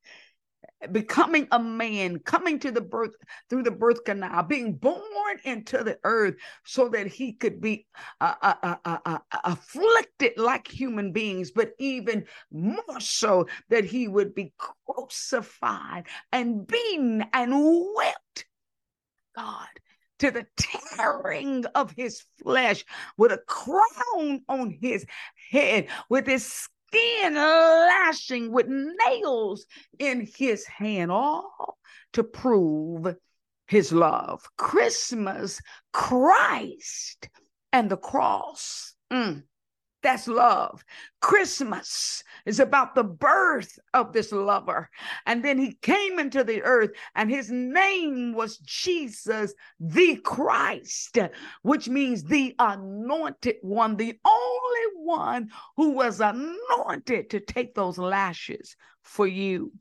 becoming 0.92 1.48
a 1.52 1.60
man, 1.60 2.20
coming 2.20 2.60
to 2.60 2.72
the 2.72 2.82
birth 2.82 3.16
through 3.50 3.64
the 3.64 3.72
birth 3.72 4.04
canal, 4.04 4.44
being 4.44 4.74
born 4.74 5.02
into 5.44 5.84
the 5.84 6.00
earth 6.04 6.36
so 6.64 6.90
that 6.90 7.08
he 7.08 7.34
could 7.34 7.62
be 7.62 7.86
uh, 8.20 8.34
uh, 8.42 8.76
uh, 8.86 9.20
afflicted 9.44 10.34
like 10.38 10.68
human 10.68 11.12
beings, 11.12 11.52
but 11.52 11.74
even 11.80 12.26
more 12.52 13.00
so 13.00 13.48
that 13.70 13.86
he 13.86 14.08
would 14.08 14.34
be 14.34 14.54
crucified 14.58 16.06
and 16.32 16.66
beaten 16.68 17.26
and 17.34 17.54
whipped. 17.96 18.46
God, 19.36 19.68
to 20.20 20.30
the 20.30 20.46
tearing 20.58 21.66
of 21.74 21.92
his 21.98 22.24
flesh 22.44 22.86
with 23.18 23.32
a 23.32 23.40
crown 23.40 24.42
on 24.48 24.78
his 24.82 25.06
head, 25.50 25.88
with 26.10 26.28
his 26.28 26.68
skin 26.92 27.36
lashing 27.36 28.52
with 28.52 28.68
nails 28.68 29.66
in 30.00 30.28
his 30.36 30.66
hand, 30.66 31.12
all 31.12 31.78
to 32.14 32.24
prove 32.24 33.16
his 33.68 33.94
love. 33.94 34.44
Christmas, 34.58 35.62
Christ, 35.94 37.30
and 37.72 37.90
the 37.90 37.98
cross. 37.98 38.94
Mm. 39.12 39.44
That's 40.04 40.28
love. 40.28 40.84
Christmas 41.22 42.24
is 42.46 42.60
about 42.60 42.96
the 42.96 43.04
birth 43.04 43.78
of 43.94 44.14
this 44.14 44.32
lover. 44.32 44.90
And 45.28 45.46
then 45.46 45.60
he 45.60 45.78
came 45.82 46.18
into 46.18 46.44
the 46.44 46.64
earth, 46.64 46.90
and 47.16 47.30
his 47.30 47.52
name 47.52 48.34
was 48.34 48.58
Jesus 48.58 49.54
the 49.80 50.16
Christ, 50.18 51.20
which 51.62 51.88
means 51.88 52.24
the 52.24 52.56
anointed 52.58 53.58
one, 53.62 53.96
the 53.96 54.18
only 54.26 54.81
one 55.12 55.50
who 55.78 55.92
was 55.92 56.22
anointed 56.22 57.30
to 57.32 57.40
take 57.40 57.76
those 57.76 57.98
lashes 57.98 58.76
for 59.04 59.28
you. 59.28 59.72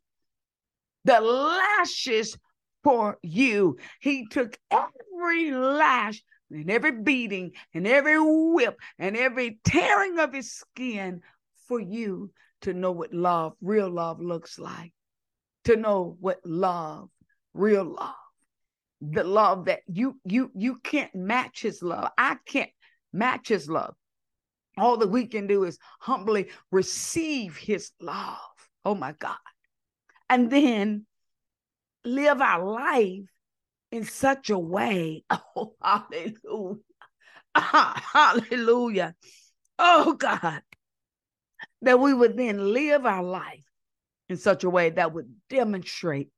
The 1.04 1.20
lashes 1.20 2.36
for 2.82 3.18
you. 3.22 3.78
He 4.00 4.26
took 4.26 4.58
every 4.70 5.50
lash 5.52 6.22
and 6.50 6.70
every 6.70 6.92
beating 7.02 7.52
and 7.74 7.86
every 7.86 8.18
whip 8.18 8.78
and 8.98 9.16
every 9.16 9.60
tearing 9.64 10.18
of 10.18 10.32
his 10.32 10.52
skin 10.52 11.20
for 11.68 11.80
you 11.80 12.30
to 12.62 12.74
know 12.74 12.92
what 12.92 13.14
love, 13.14 13.54
real 13.60 13.88
love 13.88 14.20
looks 14.20 14.58
like, 14.58 14.92
to 15.64 15.76
know 15.76 16.16
what 16.20 16.40
love, 16.44 17.08
real 17.54 17.84
love, 17.84 18.14
the 19.00 19.24
love 19.24 19.66
that 19.66 19.80
you 19.86 20.18
you 20.24 20.50
you 20.54 20.78
can't 20.82 21.14
match 21.14 21.62
his 21.62 21.82
love. 21.82 22.10
I 22.18 22.36
can't 22.44 22.70
match 23.12 23.48
his 23.48 23.68
love. 23.68 23.94
All 24.76 24.96
that 24.98 25.08
we 25.08 25.26
can 25.26 25.46
do 25.46 25.64
is 25.64 25.78
humbly 26.00 26.48
receive 26.70 27.56
his 27.56 27.90
love. 28.00 28.38
Oh 28.84 28.94
my 28.94 29.12
God. 29.12 29.36
And 30.28 30.50
then 30.50 31.06
live 32.04 32.40
our 32.40 32.64
life 32.64 33.28
in 33.90 34.04
such 34.04 34.50
a 34.50 34.58
way. 34.58 35.24
Oh, 35.56 35.74
hallelujah. 35.82 36.80
hallelujah. 37.54 39.14
Oh, 39.78 40.12
God. 40.14 40.62
That 41.82 41.98
we 41.98 42.14
would 42.14 42.36
then 42.36 42.72
live 42.72 43.04
our 43.04 43.22
life 43.22 43.64
in 44.28 44.36
such 44.36 44.64
a 44.64 44.70
way 44.70 44.90
that 44.90 45.12
would 45.12 45.34
demonstrate 45.48 46.30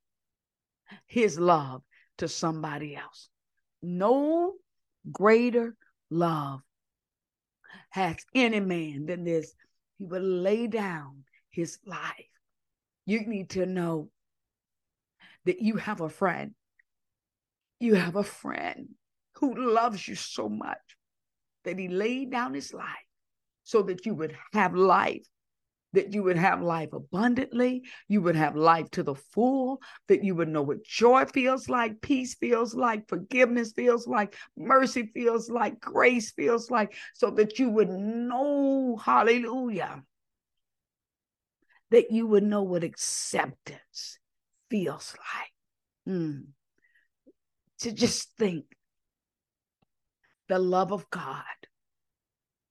his 1.07 1.39
love 1.39 1.83
to 2.19 2.29
somebody 2.29 2.97
else. 2.97 3.29
No 3.83 4.55
greater 5.11 5.77
love 6.11 6.61
has 7.93 8.17
any 8.35 8.61
man 8.61 9.07
than 9.07 9.25
this. 9.25 9.55
He 9.97 10.05
would 10.05 10.23
lay 10.23 10.67
down 10.67 11.25
his 11.51 11.79
life. 11.87 12.29
You 13.07 13.27
need 13.27 13.51
to 13.51 13.65
know 13.65 14.11
that 15.45 15.61
you 15.61 15.77
have 15.77 16.01
a 16.01 16.09
friend 16.09 16.55
you 17.83 17.97
have 17.97 18.15
a 18.15 18.23
friend 18.23 18.91
who 19.39 19.73
loves 19.75 20.07
you 20.07 20.15
so 20.15 20.49
much 20.49 20.79
that 21.65 21.81
he 21.81 21.89
laid 21.89 22.31
down 22.31 22.55
his 22.55 22.73
life 22.73 22.87
so 23.65 23.83
that 23.83 24.07
you 24.07 24.15
would 24.15 24.37
have 24.53 24.73
life, 24.77 25.27
that 25.93 26.13
you 26.13 26.23
would 26.23 26.37
have 26.39 26.63
life 26.63 26.93
abundantly, 26.93 27.83
you 28.09 28.21
would 28.23 28.37
have 28.37 28.57
life 28.57 28.91
to 28.93 29.03
the 29.03 29.15
full, 29.15 29.81
that 30.09 30.25
you 30.25 30.35
would 30.35 30.49
know 30.49 30.63
what 30.63 30.85
joy 30.85 31.25
feels 31.27 31.69
like, 31.69 32.01
peace 32.01 32.35
feels 32.35 32.75
like, 32.75 33.09
forgiveness 33.09 33.73
feels 33.73 34.07
like, 34.07 34.35
mercy 34.57 35.11
feels 35.15 35.51
like, 35.51 35.81
grace 35.81 36.33
feels 36.33 36.71
like, 36.71 36.95
so 37.15 37.31
that 37.31 37.59
you 37.59 37.69
would 37.69 37.91
know, 37.91 38.97
hallelujah, 38.97 40.03
that 41.91 42.11
you 42.11 42.27
would 42.27 42.45
know 42.45 42.63
what 42.63 42.85
acceptance 42.85 44.19
feels 44.71 45.15
like. 45.19 46.15
Mm. 46.15 46.45
To 47.81 47.93
just 47.93 48.37
think 48.39 48.65
the 50.49 50.59
love 50.59 50.93
of 50.93 51.09
God. 51.11 51.45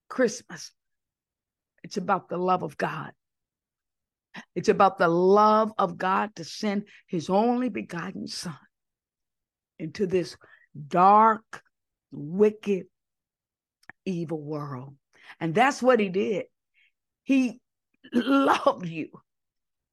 Christmas, 0.08 0.72
it's 1.82 1.96
about 1.96 2.28
the 2.28 2.36
love 2.36 2.62
of 2.62 2.76
God. 2.76 3.12
It's 4.54 4.68
about 4.68 4.98
the 4.98 5.08
love 5.08 5.72
of 5.78 5.98
God 5.98 6.34
to 6.36 6.44
send 6.44 6.84
his 7.06 7.28
only 7.28 7.68
begotten 7.68 8.26
son 8.26 8.56
into 9.78 10.06
this 10.06 10.36
dark, 10.88 11.62
wicked, 12.10 12.86
evil 14.04 14.40
world. 14.40 14.94
And 15.40 15.54
that's 15.54 15.82
what 15.82 16.00
he 16.00 16.08
did. 16.08 16.46
He 17.24 17.60
loved 18.12 18.86
you 18.86 19.08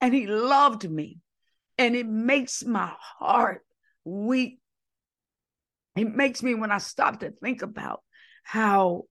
and 0.02 0.14
he 0.14 0.28
loved 0.28 0.90
me. 0.90 1.20
And 1.78 1.96
it 1.96 2.08
makes 2.08 2.64
my 2.66 2.92
heart 3.00 3.62
weep. 4.04 4.60
It 5.96 6.14
makes 6.14 6.44
me, 6.44 6.54
when 6.56 6.72
I 6.72 6.78
stop 6.78 7.22
to 7.22 7.32
think 7.32 7.62
about 7.62 8.02
how, 8.44 9.04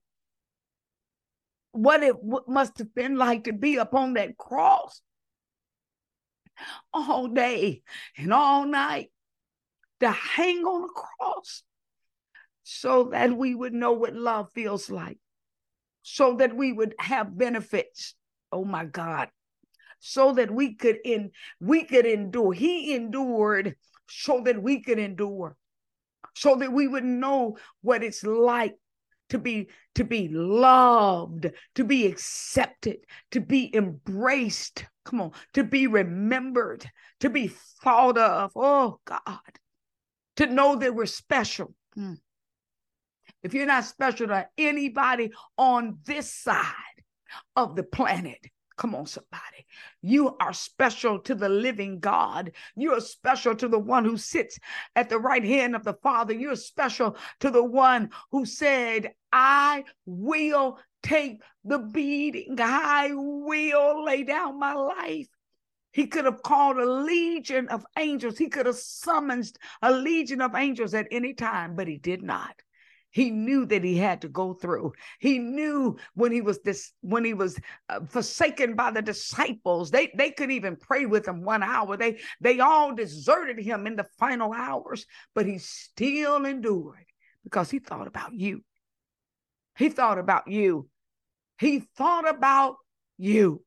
what 1.71 2.03
it 2.03 2.15
must 2.47 2.77
have 2.79 2.93
been 2.95 3.15
like 3.15 3.43
to 3.45 3.53
be 3.53 3.77
upon 3.77 4.13
that 4.13 4.37
cross 4.37 5.01
all 6.93 7.27
day 7.27 7.83
and 8.17 8.33
all 8.33 8.65
night, 8.65 9.11
to 9.99 10.09
hang 10.09 10.63
on 10.65 10.83
a 10.83 10.93
cross 10.93 11.63
so 12.63 13.05
that 13.11 13.35
we 13.35 13.55
would 13.55 13.73
know 13.73 13.93
what 13.93 14.13
love 14.13 14.51
feels 14.53 14.89
like, 14.89 15.17
so 16.01 16.35
that 16.35 16.55
we 16.55 16.71
would 16.71 16.95
have 16.99 17.37
benefits. 17.37 18.15
Oh 18.51 18.65
my 18.65 18.85
God. 18.85 19.29
So 19.99 20.33
that 20.33 20.49
we 20.49 20.75
could 20.75 20.97
in 21.03 21.31
we 21.59 21.83
could 21.83 22.05
endure. 22.05 22.53
He 22.53 22.95
endured 22.95 23.75
so 24.09 24.41
that 24.45 24.61
we 24.61 24.81
could 24.81 24.99
endure. 24.99 25.55
So 26.35 26.55
that 26.55 26.71
we 26.71 26.87
would 26.87 27.03
know 27.03 27.57
what 27.81 28.03
it's 28.03 28.23
like 28.23 28.75
to 29.29 29.37
be 29.37 29.69
to 29.95 30.03
be 30.03 30.27
loved 30.29 31.51
to 31.75 31.83
be 31.83 32.07
accepted 32.07 32.97
to 33.31 33.39
be 33.39 33.73
embraced 33.75 34.85
come 35.05 35.21
on 35.21 35.31
to 35.53 35.63
be 35.63 35.87
remembered 35.87 36.89
to 37.19 37.29
be 37.29 37.47
thought 37.47 38.17
of 38.17 38.51
oh 38.55 38.99
god 39.05 39.39
to 40.35 40.45
know 40.45 40.75
that 40.75 40.93
we're 40.93 41.05
special 41.05 41.73
hmm. 41.95 42.13
if 43.43 43.53
you're 43.53 43.65
not 43.65 43.85
special 43.85 44.27
to 44.27 44.47
anybody 44.57 45.31
on 45.57 45.99
this 46.05 46.33
side 46.33 46.73
of 47.55 47.75
the 47.75 47.83
planet 47.83 48.39
Come 48.79 48.95
on, 48.95 49.07
somebody. 49.07 49.67
You 50.01 50.37
are 50.39 50.53
special 50.53 51.19
to 51.23 51.35
the 51.35 51.49
living 51.49 51.99
God. 51.99 52.53
You 52.77 52.93
are 52.93 53.01
special 53.01 53.53
to 53.55 53.67
the 53.67 53.77
one 53.77 54.05
who 54.05 54.15
sits 54.15 54.57
at 54.95 55.09
the 55.09 55.19
right 55.19 55.43
hand 55.43 55.75
of 55.75 55.83
the 55.83 55.95
Father. 55.95 56.33
You're 56.33 56.55
special 56.55 57.17
to 57.41 57.51
the 57.51 57.63
one 57.63 58.11
who 58.31 58.45
said, 58.45 59.11
I 59.31 59.83
will 60.05 60.79
take 61.03 61.41
the 61.63 61.79
beating. 61.79 62.57
I 62.59 63.11
will 63.13 64.03
lay 64.03 64.23
down 64.23 64.59
my 64.59 64.73
life. 64.73 65.27
He 65.91 66.07
could 66.07 66.25
have 66.25 66.43
called 66.43 66.77
a 66.77 66.85
legion 66.85 67.67
of 67.69 67.85
angels. 67.97 68.37
He 68.37 68.49
could 68.49 68.65
have 68.65 68.75
summoned 68.75 69.51
a 69.81 69.91
legion 69.91 70.41
of 70.41 70.55
angels 70.55 70.93
at 70.93 71.07
any 71.11 71.33
time, 71.33 71.75
but 71.75 71.87
he 71.87 71.97
did 71.97 72.21
not. 72.21 72.55
He 73.11 73.31
knew 73.31 73.65
that 73.65 73.83
he 73.83 73.97
had 73.97 74.21
to 74.21 74.29
go 74.29 74.53
through. 74.53 74.93
He 75.19 75.39
knew 75.39 75.97
when 76.13 76.31
he 76.31 76.41
was 76.41 76.61
this 76.61 76.91
when 77.01 77.25
he 77.25 77.33
was 77.33 77.59
uh, 77.89 78.01
forsaken 78.05 78.75
by 78.75 78.91
the 78.91 79.01
disciples. 79.01 79.89
They 79.89 80.11
they 80.15 80.29
could 80.29 80.51
even 80.51 80.75
pray 80.75 81.07
with 81.07 81.27
him 81.27 81.41
one 81.41 81.63
hour. 81.63 81.97
They 81.97 82.19
they 82.39 82.59
all 82.59 82.93
deserted 82.93 83.59
him 83.59 83.87
in 83.87 83.95
the 83.95 84.05
final 84.19 84.53
hours, 84.53 85.07
but 85.33 85.47
he 85.47 85.57
still 85.57 86.45
endured 86.45 87.05
because 87.43 87.71
he 87.71 87.79
thought 87.79 88.07
about 88.07 88.33
you. 88.33 88.63
He 89.79 89.87
thought 89.87 90.19
about 90.19 90.49
you. 90.49 90.89
He 91.57 91.79
thought 91.79 92.29
about 92.29 92.75
you. 93.17 93.63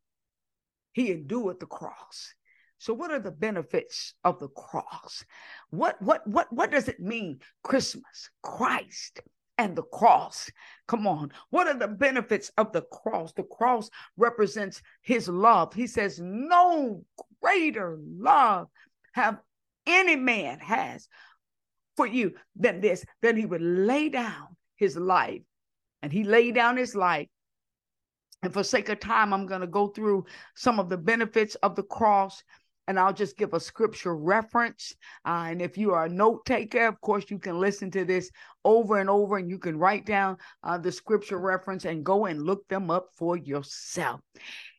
He 0.92 1.10
endured 1.10 1.58
the 1.58 1.66
cross. 1.66 2.34
So 2.76 2.92
what 2.92 3.10
are 3.10 3.18
the 3.18 3.30
benefits 3.30 4.12
of 4.22 4.38
the 4.38 4.48
cross? 4.48 5.24
What 5.70 6.00
what 6.02 6.26
what 6.26 6.52
what 6.52 6.70
does 6.70 6.88
it 6.88 7.00
mean? 7.00 7.40
Christmas, 7.64 8.28
Christ 8.42 9.20
and 9.56 9.74
the 9.74 9.84
cross. 9.84 10.50
Come 10.86 11.06
on. 11.06 11.32
What 11.48 11.66
are 11.66 11.78
the 11.78 11.88
benefits 11.88 12.50
of 12.58 12.72
the 12.72 12.82
cross? 12.82 13.32
The 13.32 13.44
cross 13.44 13.88
represents 14.18 14.82
his 15.00 15.28
love. 15.28 15.72
He 15.72 15.86
says, 15.86 16.20
No 16.22 17.04
greater 17.42 17.98
love 18.00 18.68
have 19.14 19.38
any 19.86 20.16
man 20.16 20.58
has 20.58 21.08
for 21.96 22.06
you 22.06 22.34
than 22.54 22.82
this, 22.82 23.02
Then 23.22 23.36
he 23.36 23.46
would 23.46 23.62
lay 23.62 24.10
down 24.10 24.56
his 24.76 24.96
life. 24.96 25.42
And 26.02 26.12
he 26.12 26.24
laid 26.24 26.54
down 26.54 26.76
his 26.76 26.94
life. 26.94 27.28
And 28.42 28.52
for 28.52 28.64
sake 28.64 28.88
of 28.88 28.98
time, 28.98 29.32
I'm 29.32 29.46
going 29.46 29.60
to 29.60 29.68
go 29.68 29.88
through 29.88 30.26
some 30.56 30.80
of 30.80 30.88
the 30.88 30.96
benefits 30.96 31.54
of 31.56 31.76
the 31.76 31.84
cross 31.84 32.42
and 32.88 32.98
I'll 32.98 33.12
just 33.12 33.36
give 33.36 33.54
a 33.54 33.60
scripture 33.60 34.16
reference. 34.16 34.94
Uh, 35.24 35.46
and 35.48 35.62
if 35.62 35.78
you 35.78 35.92
are 35.92 36.06
a 36.06 36.08
note 36.08 36.44
taker, 36.44 36.86
of 36.86 37.00
course, 37.00 37.24
you 37.28 37.38
can 37.38 37.60
listen 37.60 37.90
to 37.92 38.04
this 38.04 38.30
over 38.64 38.98
and 38.98 39.08
over 39.08 39.36
and 39.36 39.48
you 39.48 39.58
can 39.58 39.78
write 39.78 40.04
down 40.04 40.36
uh, 40.64 40.78
the 40.78 40.90
scripture 40.90 41.38
reference 41.38 41.84
and 41.84 42.04
go 42.04 42.26
and 42.26 42.42
look 42.42 42.66
them 42.68 42.90
up 42.90 43.06
for 43.16 43.36
yourself. 43.36 44.20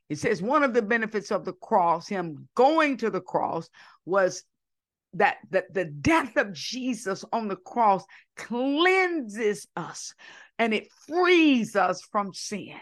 It 0.10 0.20
says 0.20 0.42
one 0.42 0.64
of 0.64 0.74
the 0.74 0.82
benefits 0.82 1.32
of 1.32 1.46
the 1.46 1.54
cross, 1.54 2.08
him 2.08 2.48
going 2.56 2.98
to 2.98 3.10
the 3.10 3.22
cross, 3.22 3.70
was 4.06 4.44
that, 5.16 5.38
that 5.52 5.74
the 5.74 5.86
death 5.86 6.38
of 6.38 6.54
Jesus 6.54 7.24
on 7.32 7.48
the 7.48 7.56
cross 7.56 8.04
cleanses 8.36 9.68
us 9.76 10.14
and 10.60 10.74
it 10.74 10.88
frees 11.08 11.76
us 11.76 12.02
from 12.12 12.34
sin. 12.34 12.76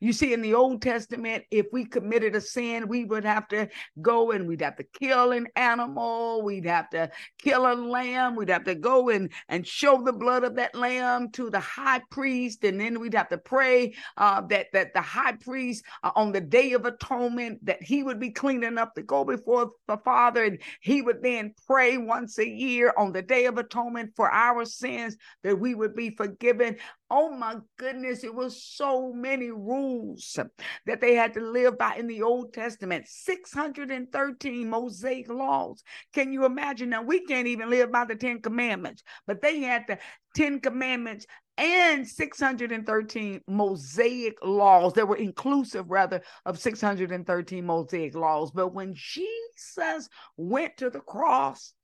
You 0.00 0.12
see, 0.12 0.32
in 0.32 0.42
the 0.42 0.54
Old 0.54 0.82
Testament, 0.82 1.44
if 1.50 1.66
we 1.72 1.84
committed 1.84 2.34
a 2.34 2.40
sin, 2.40 2.88
we 2.88 3.04
would 3.04 3.24
have 3.24 3.48
to 3.48 3.68
go 4.00 4.30
and 4.30 4.46
we'd 4.46 4.62
have 4.62 4.76
to 4.76 4.84
kill 4.84 5.32
an 5.32 5.48
animal, 5.56 6.42
we'd 6.42 6.66
have 6.66 6.90
to 6.90 7.10
kill 7.38 7.70
a 7.70 7.74
lamb, 7.74 8.36
we'd 8.36 8.48
have 8.48 8.64
to 8.64 8.74
go 8.74 9.08
and, 9.10 9.32
and 9.48 9.66
show 9.66 10.02
the 10.02 10.12
blood 10.12 10.44
of 10.44 10.56
that 10.56 10.74
lamb 10.74 11.30
to 11.32 11.50
the 11.50 11.60
high 11.60 12.02
priest, 12.10 12.64
and 12.64 12.80
then 12.80 13.00
we'd 13.00 13.14
have 13.14 13.28
to 13.28 13.38
pray 13.38 13.94
uh, 14.16 14.40
that, 14.42 14.66
that 14.72 14.94
the 14.94 15.00
high 15.00 15.32
priest 15.32 15.84
uh, 16.02 16.10
on 16.14 16.32
the 16.32 16.40
day 16.40 16.72
of 16.72 16.84
atonement 16.84 17.64
that 17.64 17.82
he 17.82 18.02
would 18.02 18.20
be 18.20 18.30
clean 18.30 18.64
enough 18.64 18.92
to 18.94 19.02
go 19.02 19.24
before 19.24 19.70
the 19.88 19.96
Father, 19.98 20.44
and 20.44 20.58
he 20.80 21.02
would 21.02 21.22
then 21.22 21.54
pray 21.66 21.98
once 21.98 22.38
a 22.38 22.48
year 22.48 22.92
on 22.96 23.12
the 23.12 23.22
day 23.22 23.46
of 23.46 23.58
atonement 23.58 24.12
for 24.16 24.30
our 24.30 24.64
sins 24.64 25.16
that 25.42 25.58
we 25.58 25.74
would 25.74 25.94
be 25.94 26.10
forgiven. 26.10 26.76
Oh 27.10 27.30
my 27.30 27.56
goodness, 27.76 28.22
it 28.22 28.32
was 28.34 28.62
so 28.62 29.12
many 29.12 29.50
rules 29.50 30.38
that 30.86 31.00
they 31.00 31.14
had 31.14 31.34
to 31.34 31.40
live 31.40 31.76
by 31.76 31.96
in 31.96 32.06
the 32.06 32.22
Old 32.22 32.54
Testament 32.54 33.08
613 33.08 34.70
Mosaic 34.70 35.28
laws. 35.28 35.82
Can 36.12 36.32
you 36.32 36.44
imagine? 36.44 36.90
Now, 36.90 37.02
we 37.02 37.24
can't 37.26 37.48
even 37.48 37.68
live 37.68 37.90
by 37.90 38.04
the 38.04 38.14
10 38.14 38.42
commandments, 38.42 39.02
but 39.26 39.42
they 39.42 39.60
had 39.60 39.86
the 39.88 39.98
10 40.36 40.60
commandments 40.60 41.26
and 41.58 42.06
613 42.06 43.40
Mosaic 43.48 44.38
laws 44.44 44.92
that 44.94 45.08
were 45.08 45.16
inclusive, 45.16 45.90
rather, 45.90 46.22
of 46.46 46.58
613 46.58 47.66
Mosaic 47.66 48.14
laws. 48.14 48.52
But 48.52 48.72
when 48.72 48.94
Jesus 48.94 50.08
went 50.36 50.76
to 50.76 50.90
the 50.90 51.00
cross, 51.00 51.74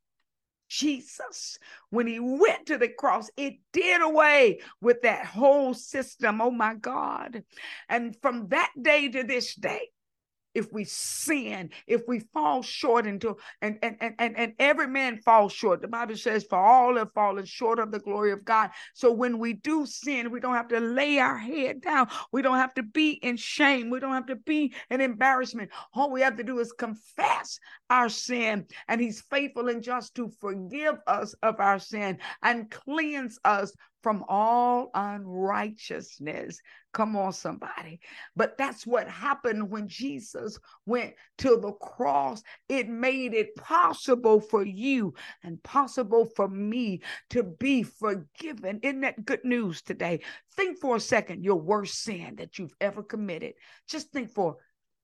Jesus, 0.68 1.58
when 1.90 2.06
he 2.06 2.18
went 2.20 2.66
to 2.66 2.78
the 2.78 2.88
cross, 2.88 3.30
it 3.36 3.54
did 3.72 4.00
away 4.02 4.60
with 4.80 5.02
that 5.02 5.26
whole 5.26 5.74
system. 5.74 6.40
Oh 6.40 6.50
my 6.50 6.74
God. 6.74 7.44
And 7.88 8.16
from 8.20 8.48
that 8.48 8.72
day 8.80 9.08
to 9.08 9.22
this 9.22 9.54
day, 9.54 9.88
if 10.56 10.72
we 10.72 10.84
sin, 10.84 11.70
if 11.86 12.02
we 12.08 12.20
fall 12.32 12.62
short 12.62 13.06
into 13.06 13.36
and 13.60 13.78
and 13.82 13.96
and 14.00 14.14
and, 14.18 14.36
and 14.36 14.52
every 14.58 14.88
man 14.88 15.18
falls 15.18 15.52
short. 15.52 15.82
The 15.82 15.88
Bible 15.88 16.16
says, 16.16 16.44
for 16.44 16.58
all 16.58 16.96
have 16.96 17.12
fallen 17.12 17.44
short 17.44 17.78
of 17.78 17.92
the 17.92 17.98
glory 17.98 18.32
of 18.32 18.44
God. 18.44 18.70
So 18.94 19.12
when 19.12 19.38
we 19.38 19.52
do 19.52 19.86
sin, 19.86 20.30
we 20.30 20.40
don't 20.40 20.54
have 20.54 20.68
to 20.68 20.80
lay 20.80 21.18
our 21.18 21.36
head 21.36 21.82
down. 21.82 22.08
We 22.32 22.42
don't 22.42 22.56
have 22.56 22.74
to 22.74 22.82
be 22.82 23.10
in 23.10 23.36
shame. 23.36 23.90
We 23.90 24.00
don't 24.00 24.14
have 24.14 24.26
to 24.26 24.36
be 24.36 24.74
in 24.90 25.00
embarrassment. 25.00 25.70
All 25.94 26.10
we 26.10 26.22
have 26.22 26.36
to 26.36 26.44
do 26.44 26.58
is 26.58 26.72
confess 26.72 27.58
our 27.90 28.08
sin, 28.08 28.66
and 28.88 29.00
He's 29.00 29.20
faithful 29.20 29.68
and 29.68 29.82
just 29.82 30.14
to 30.16 30.30
forgive 30.40 30.96
us 31.06 31.34
of 31.42 31.60
our 31.60 31.78
sin 31.78 32.18
and 32.42 32.70
cleanse 32.70 33.38
us 33.44 33.72
from 34.06 34.24
all 34.28 34.88
unrighteousness. 34.94 36.60
Come 36.92 37.16
on, 37.16 37.32
somebody. 37.32 37.98
But 38.36 38.56
that's 38.56 38.86
what 38.86 39.08
happened 39.08 39.68
when 39.68 39.88
Jesus 39.88 40.60
went 40.86 41.14
to 41.38 41.58
the 41.60 41.72
cross. 41.72 42.40
It 42.68 42.88
made 42.88 43.34
it 43.34 43.56
possible 43.56 44.38
for 44.40 44.64
you 44.64 45.14
and 45.42 45.60
possible 45.64 46.24
for 46.24 46.46
me 46.46 47.00
to 47.30 47.42
be 47.42 47.82
forgiven. 47.82 48.78
Isn't 48.84 49.00
that 49.00 49.24
good 49.24 49.44
news 49.44 49.82
today? 49.82 50.20
Think 50.54 50.78
for 50.78 50.94
a 50.94 51.00
second 51.00 51.42
your 51.42 51.56
worst 51.56 52.00
sin 52.04 52.36
that 52.36 52.60
you've 52.60 52.76
ever 52.80 53.02
committed. 53.02 53.54
Just 53.88 54.12
think 54.12 54.30
for 54.30 54.58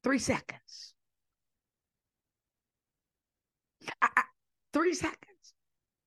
three 0.04 0.20
seconds. 0.20 0.94
I, 4.00 4.10
I, 4.16 4.22
three 4.72 4.94
seconds. 4.94 5.31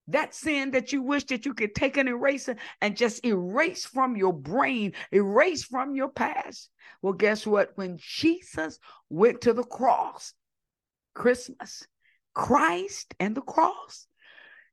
That 0.07 0.35
sin 0.35 0.71
that 0.71 0.93
you 0.93 1.01
wish 1.01 1.25
that 1.25 1.45
you 1.45 1.53
could 1.53 1.73
take 1.73 1.97
an 1.97 2.07
eraser 2.07 2.57
and 2.81 2.95
just 2.95 3.25
erase 3.25 3.85
from 3.85 4.15
your 4.15 4.33
brain, 4.33 4.93
erase 5.11 5.63
from 5.63 5.95
your 5.95 6.09
past. 6.09 6.69
Well, 7.01 7.13
guess 7.13 7.45
what? 7.45 7.71
When 7.75 7.97
Jesus 7.99 8.79
went 9.09 9.41
to 9.41 9.53
the 9.53 9.63
cross, 9.63 10.33
Christmas, 11.15 11.87
Christ 12.33 13.15
and 13.19 13.35
the 13.35 13.41
cross, 13.41 14.07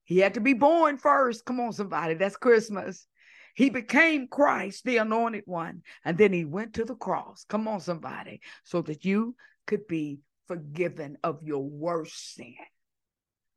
he 0.05 0.18
had 0.18 0.35
to 0.35 0.40
be 0.40 0.53
born 0.53 0.99
first. 0.99 1.45
Come 1.45 1.61
on, 1.61 1.73
somebody. 1.73 2.14
That's 2.14 2.37
Christmas. 2.37 3.07
He 3.55 3.71
became 3.71 4.29
Christ, 4.29 4.85
the 4.85 4.99
anointed 4.99 5.45
one. 5.47 5.83
And 6.05 6.18
then 6.18 6.33
he 6.33 6.45
went 6.45 6.75
to 6.75 6.85
the 6.85 6.95
cross. 6.95 7.45
Come 7.49 7.68
on, 7.68 7.81
somebody. 7.81 8.40
So 8.64 8.83
that 8.83 9.05
you 9.05 9.37
could 9.66 9.87
be 9.87 10.21
forgiven 10.49 11.16
of 11.23 11.42
your 11.42 11.62
worst 11.62 12.35
sin. 12.35 12.55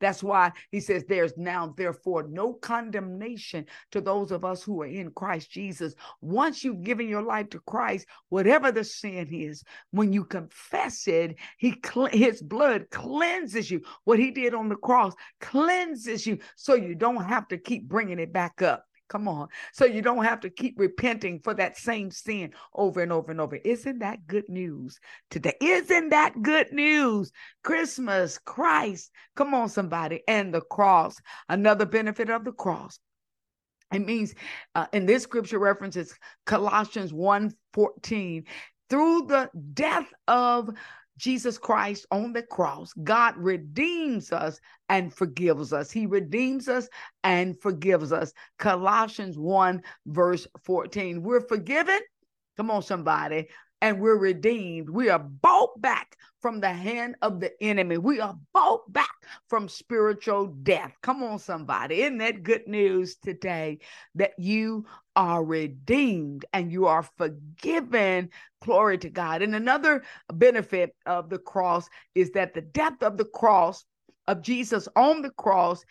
That's 0.00 0.22
why 0.22 0.52
he 0.70 0.80
says 0.80 1.04
there's 1.04 1.36
now, 1.36 1.74
therefore, 1.76 2.26
no 2.28 2.52
condemnation 2.52 3.66
to 3.92 4.00
those 4.00 4.30
of 4.30 4.44
us 4.44 4.62
who 4.62 4.82
are 4.82 4.86
in 4.86 5.10
Christ 5.12 5.50
Jesus. 5.50 5.94
Once 6.20 6.62
you've 6.62 6.82
given 6.82 7.08
your 7.08 7.22
life 7.22 7.48
to 7.50 7.60
Christ, 7.60 8.06
whatever 8.28 8.70
the 8.70 8.84
sin 8.84 9.28
is, 9.32 9.64
when 9.90 10.12
you 10.12 10.24
confess 10.24 11.08
it, 11.08 11.36
he 11.58 11.80
his 12.12 12.42
blood 12.42 12.90
cleanses 12.90 13.70
you. 13.70 13.80
What 14.04 14.18
he 14.18 14.30
did 14.30 14.54
on 14.54 14.68
the 14.68 14.76
cross 14.76 15.14
cleanses 15.40 16.26
you 16.26 16.38
so 16.56 16.74
you 16.74 16.94
don't 16.94 17.24
have 17.24 17.48
to 17.48 17.58
keep 17.58 17.88
bringing 17.88 18.18
it 18.18 18.32
back 18.32 18.62
up. 18.62 18.84
Come 19.08 19.28
on. 19.28 19.48
So 19.72 19.84
you 19.84 20.02
don't 20.02 20.24
have 20.24 20.40
to 20.40 20.50
keep 20.50 20.78
repenting 20.78 21.40
for 21.40 21.54
that 21.54 21.76
same 21.76 22.10
sin 22.10 22.52
over 22.74 23.00
and 23.00 23.12
over 23.12 23.30
and 23.30 23.40
over. 23.40 23.56
Isn't 23.56 24.00
that 24.00 24.26
good 24.26 24.48
news 24.48 24.98
today? 25.30 25.54
Isn't 25.60 26.08
that 26.10 26.42
good 26.42 26.72
news? 26.72 27.30
Christmas, 27.62 28.38
Christ. 28.38 29.10
Come 29.36 29.54
on, 29.54 29.68
somebody. 29.68 30.22
And 30.26 30.52
the 30.52 30.60
cross. 30.60 31.16
Another 31.48 31.86
benefit 31.86 32.30
of 32.30 32.44
the 32.44 32.52
cross. 32.52 32.98
It 33.92 34.04
means 34.04 34.34
uh, 34.74 34.86
in 34.92 35.06
this 35.06 35.22
scripture 35.22 35.60
references 35.60 36.12
Colossians 36.44 37.12
1 37.12 37.54
14. 37.72 38.44
Through 38.88 39.26
the 39.26 39.50
death 39.74 40.08
of 40.28 40.70
Jesus 41.16 41.58
Christ 41.58 42.06
on 42.10 42.32
the 42.32 42.42
cross, 42.42 42.92
God 43.02 43.36
redeems 43.36 44.32
us 44.32 44.60
and 44.88 45.12
forgives 45.12 45.72
us. 45.72 45.90
He 45.90 46.06
redeems 46.06 46.68
us 46.68 46.88
and 47.24 47.60
forgives 47.60 48.12
us. 48.12 48.32
Colossians 48.58 49.38
1, 49.38 49.82
verse 50.06 50.46
14. 50.64 51.22
We're 51.22 51.40
forgiven. 51.40 52.00
Come 52.56 52.70
on, 52.70 52.82
somebody. 52.82 53.48
And 53.82 54.00
we're 54.00 54.16
redeemed. 54.16 54.88
We 54.88 55.10
are 55.10 55.18
bought 55.18 55.80
back 55.80 56.16
from 56.40 56.60
the 56.60 56.72
hand 56.72 57.16
of 57.22 57.40
the 57.40 57.52
enemy. 57.62 57.98
We 57.98 58.20
are 58.20 58.36
bought 58.52 58.90
back 58.92 59.10
from 59.48 59.68
spiritual 59.68 60.46
death. 60.46 60.96
Come 61.02 61.22
on, 61.22 61.38
somebody. 61.38 62.02
Isn't 62.02 62.18
that 62.18 62.42
good 62.42 62.66
news 62.66 63.16
today 63.16 63.78
that 64.14 64.32
you 64.38 64.86
are 65.14 65.44
redeemed 65.44 66.44
and 66.52 66.72
you 66.72 66.86
are 66.86 67.02
forgiven? 67.02 68.30
Glory 68.62 68.98
to 68.98 69.10
God. 69.10 69.42
And 69.42 69.54
another 69.54 70.02
benefit 70.32 70.94
of 71.04 71.28
the 71.28 71.38
cross 71.38 71.88
is 72.14 72.30
that 72.32 72.54
the 72.54 72.62
depth 72.62 73.02
of 73.02 73.16
the 73.16 73.24
cross 73.24 73.84
of 74.26 74.42
Jesus 74.42 74.88
on 74.96 75.22
the 75.22 75.30
cross 75.30 75.84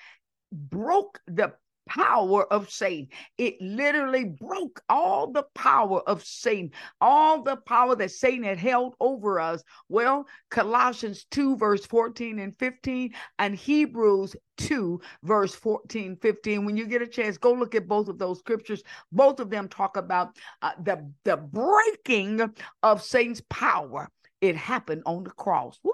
broke 0.52 1.20
the 1.28 1.54
power 1.88 2.52
of 2.52 2.70
Satan. 2.70 3.08
It 3.38 3.62
literally 3.62 4.26
broke 4.26 4.82
all 4.90 5.32
the 5.32 5.46
power 5.54 6.02
of 6.08 6.26
Satan, 6.26 6.72
all 7.00 7.44
the 7.44 7.58
power 7.58 7.96
that 7.96 8.12
Satan 8.12 8.44
had 8.44 8.58
held 8.58 8.96
over 9.00 9.40
us. 9.40 9.64
Well, 9.90 10.28
Colossians 10.50 11.26
2, 11.32 11.58
verse 11.58 11.86
14 11.86 12.40
and 12.40 12.58
15, 12.58 13.14
and 13.40 13.56
Hebrews 13.56 14.36
2, 14.58 15.02
verse 15.24 15.56
14, 15.56 16.18
15. 16.22 16.66
When 16.66 16.78
you 16.78 16.88
get 16.88 17.02
a 17.02 17.08
chance, 17.08 17.38
go 17.38 17.54
look 17.54 17.76
at 17.76 17.88
both 17.88 18.08
of 18.08 18.18
those 18.18 18.40
scriptures. 18.40 18.84
Both 19.12 19.40
of 19.40 19.50
them 19.50 19.68
talk 19.68 19.98
about 19.98 20.36
uh, 20.62 20.72
the, 20.84 21.10
the 21.24 21.38
breaking 21.38 22.42
of 22.84 23.02
Satan's 23.02 23.42
power. 23.50 24.10
It 24.42 24.56
happened 24.56 25.04
on 25.06 25.24
the 25.24 25.32
cross. 25.32 25.80
Woo! 25.84 25.92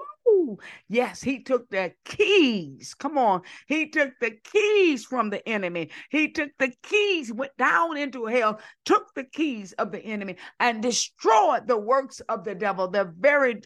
Yes, 0.88 1.22
he 1.22 1.42
took 1.42 1.68
the 1.70 1.92
keys. 2.04 2.94
Come 2.94 3.18
on. 3.18 3.42
He 3.66 3.88
took 3.90 4.12
the 4.20 4.32
keys 4.52 5.04
from 5.04 5.30
the 5.30 5.46
enemy. 5.48 5.90
He 6.10 6.30
took 6.32 6.50
the 6.58 6.72
keys, 6.82 7.32
went 7.32 7.56
down 7.56 7.96
into 7.96 8.26
hell, 8.26 8.60
took 8.84 9.12
the 9.14 9.24
keys 9.24 9.72
of 9.72 9.92
the 9.92 10.00
enemy, 10.00 10.36
and 10.60 10.82
destroyed 10.82 11.66
the 11.66 11.78
works 11.78 12.20
of 12.28 12.44
the 12.44 12.54
devil. 12.54 12.88
The 12.88 13.12
very 13.18 13.62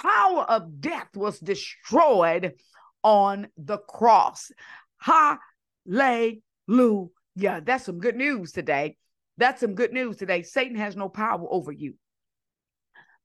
power 0.00 0.42
of 0.42 0.80
death 0.80 1.08
was 1.14 1.38
destroyed 1.38 2.54
on 3.02 3.48
the 3.56 3.78
cross. 3.78 4.50
Hallelujah. 4.98 6.40
That's 7.36 7.84
some 7.84 7.98
good 7.98 8.16
news 8.16 8.52
today. 8.52 8.96
That's 9.36 9.60
some 9.60 9.74
good 9.74 9.92
news 9.92 10.16
today. 10.16 10.42
Satan 10.42 10.76
has 10.76 10.96
no 10.96 11.08
power 11.08 11.46
over 11.50 11.72
you 11.72 11.94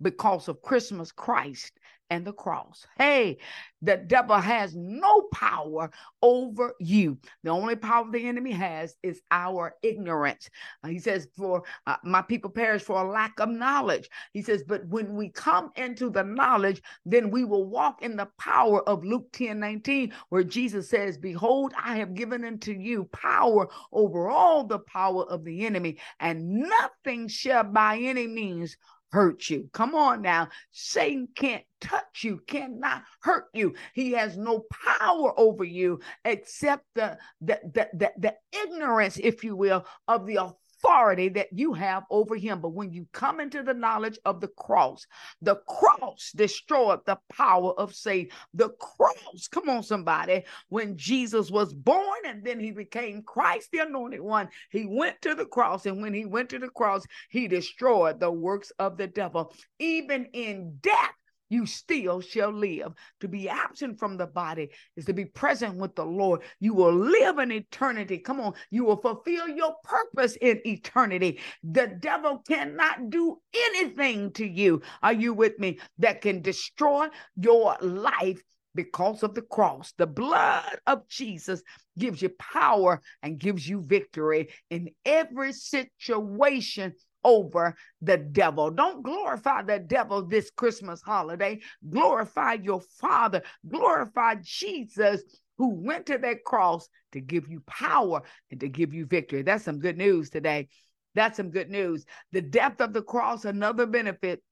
because 0.02 0.48
of 0.48 0.62
Christmas 0.62 1.12
Christ 1.12 1.72
and 2.10 2.26
the 2.26 2.34
cross. 2.34 2.86
Hey, 2.98 3.38
the 3.82 3.98
devil 3.98 4.38
has 4.38 4.76
no 4.76 5.24
power 5.34 5.90
over 6.22 6.74
you. 6.80 7.18
The 7.44 7.50
only 7.50 7.76
power 7.76 8.06
the 8.12 8.28
enemy 8.28 8.52
has 8.52 8.96
is 9.04 9.22
our 9.32 9.76
ignorance. 9.82 10.50
Uh, 10.84 10.90
he 10.90 11.00
says, 11.00 11.28
For 11.36 11.64
uh, 11.88 11.98
my 12.04 12.22
people 12.22 12.50
perish 12.50 12.84
for 12.84 13.02
a 13.02 13.10
lack 13.10 13.40
of 13.40 13.50
knowledge. 13.50 14.10
He 14.34 14.42
says, 14.42 14.64
But 14.68 14.86
when 14.88 15.16
we 15.16 15.30
come 15.30 15.72
into 15.76 16.10
the 16.10 16.24
knowledge, 16.24 16.82
then 17.06 17.32
we 17.32 17.44
will 17.44 17.66
walk 17.66 18.02
in 18.02 18.16
the 18.16 18.30
power 18.38 18.88
of 18.88 19.04
Luke 19.04 19.32
10 19.34 19.60
19, 19.60 20.14
where 20.30 20.44
Jesus 20.44 20.90
says, 20.90 21.18
Behold, 21.18 21.74
I 21.82 21.98
have 21.98 22.14
given 22.14 22.46
unto 22.46 22.72
you 22.72 23.06
power 23.06 23.68
over 23.92 24.30
all 24.30 24.64
the 24.64 24.80
power 24.80 25.24
of 25.26 25.44
the 25.44 25.66
enemy, 25.66 25.98
and 26.20 26.68
nothing 26.70 27.28
shall 27.28 27.64
by 27.64 27.98
any 27.98 28.28
means 28.28 28.78
hurt 29.16 29.50
you. 29.50 29.70
Come 29.72 29.96
on 29.96 30.22
now. 30.22 30.50
Satan 30.74 31.30
can't 31.36 31.64
touch 31.80 32.26
you, 32.26 32.42
cannot 32.48 33.04
hurt 33.22 33.46
you. 33.54 33.74
He 33.94 34.12
has 34.12 34.36
no 34.36 34.66
power 35.00 35.34
over 35.40 35.64
you 35.64 36.02
except 36.26 36.84
the, 36.96 37.18
the, 37.40 37.62
the, 37.64 37.90
the, 37.94 38.12
the 38.18 38.36
ignorance, 38.52 39.16
if 39.16 39.42
you 39.42 39.56
will, 39.56 39.86
of 40.10 40.26
the 40.26 40.36
authority 40.36 40.65
that 40.86 41.48
you 41.52 41.74
have 41.74 42.04
over 42.10 42.36
him. 42.36 42.62
But 42.62 42.74
when 42.74 42.92
you 42.92 43.08
come 43.12 43.40
into 43.40 43.64
the 43.64 43.74
knowledge 43.74 44.20
of 44.24 44.40
the 44.40 44.50
cross, 44.50 45.06
the 45.42 45.56
cross 45.68 46.32
destroyed 46.36 47.00
the 47.06 47.18
power 47.32 47.74
of 47.80 47.96
Satan. 47.96 48.32
The 48.54 48.70
cross, 48.70 49.48
come 49.50 49.68
on, 49.70 49.82
somebody, 49.84 50.44
when 50.70 50.96
Jesus 50.96 51.50
was 51.50 51.74
born 51.74 52.20
and 52.28 52.44
then 52.44 52.60
he 52.60 52.72
became 52.72 53.24
Christ, 53.24 53.70
the 53.72 53.80
anointed 53.80 54.22
one, 54.22 54.50
he 54.70 54.86
went 54.86 55.22
to 55.24 55.34
the 55.34 55.46
cross. 55.46 55.86
And 55.88 56.02
when 56.02 56.14
he 56.14 56.26
went 56.26 56.50
to 56.50 56.60
the 56.60 56.70
cross, 56.70 57.04
he 57.30 57.48
destroyed 57.48 58.20
the 58.20 58.32
works 58.32 58.72
of 58.78 58.98
the 58.98 59.08
devil. 59.08 59.54
Even 59.80 60.26
in 60.34 60.78
death, 60.82 61.15
you 61.50 61.66
still 61.66 62.22
shall 62.22 62.52
live. 62.52 62.94
To 63.22 63.28
be 63.28 63.50
absent 63.50 64.00
from 64.00 64.18
the 64.18 64.28
body 64.28 64.70
is 64.96 65.06
to 65.06 65.14
be 65.14 65.26
present 65.26 65.78
with 65.78 65.96
the 65.96 66.06
Lord. 66.06 66.42
You 66.60 66.74
will 66.74 66.94
live 66.94 67.40
in 67.40 67.52
eternity. 67.52 68.18
Come 68.18 68.40
on, 68.40 68.54
you 68.72 68.84
will 68.86 68.98
fulfill 68.98 69.48
your 69.48 69.76
purpose 69.84 70.38
in 70.42 70.60
eternity. 70.66 71.40
The 71.64 71.88
devil 72.00 72.44
cannot 72.48 73.10
do 73.10 73.40
anything 73.54 74.32
to 74.34 74.46
you. 74.46 74.82
Are 75.02 75.14
you 75.14 75.34
with 75.34 75.60
me? 75.60 75.80
That 76.00 76.22
can 76.22 76.42
destroy 76.42 77.08
your 77.36 77.78
life 77.82 78.42
because 78.76 79.24
of 79.24 79.34
the 79.34 79.42
cross. 79.42 79.94
The 79.98 80.06
blood 80.06 80.78
of 80.86 81.08
Jesus 81.08 81.64
gives 81.98 82.22
you 82.22 82.30
power 82.38 83.02
and 83.24 83.40
gives 83.40 83.68
you 83.68 83.82
victory 83.82 84.50
in 84.70 84.90
every 85.06 85.54
situation 85.54 86.94
over 87.26 87.76
the 88.02 88.18
devil. 88.18 88.72
Don't 88.72 89.04
glorify 89.04 89.64
the 89.64 89.80
devil 89.80 90.26
this 90.26 90.50
Christmas 90.56 91.02
holiday. 91.02 91.60
Glorify 91.90 92.54
your 92.54 92.82
Father. 93.00 93.42
Glorify 93.68 94.36
Jesus 94.42 95.22
who 95.58 95.74
went 95.74 96.06
to 96.06 96.18
that 96.18 96.44
cross 96.46 96.88
to 97.14 97.20
give 97.20 97.50
you 97.50 97.62
power 97.66 98.22
and 98.52 98.60
to 98.60 98.70
give 98.70 98.94
you 98.94 99.06
victory. 99.06 99.42
That's 99.42 99.64
some 99.64 99.80
good 99.80 99.98
news 99.98 100.30
today. 100.30 100.68
That's 101.16 101.38
some 101.38 101.50
good 101.50 101.70
news. 101.70 102.06
The 102.32 102.42
depth 102.42 102.82
of 102.82 102.94
the 102.94 103.02
cross, 103.02 103.46
another 103.46 103.86
benefit 103.86 104.44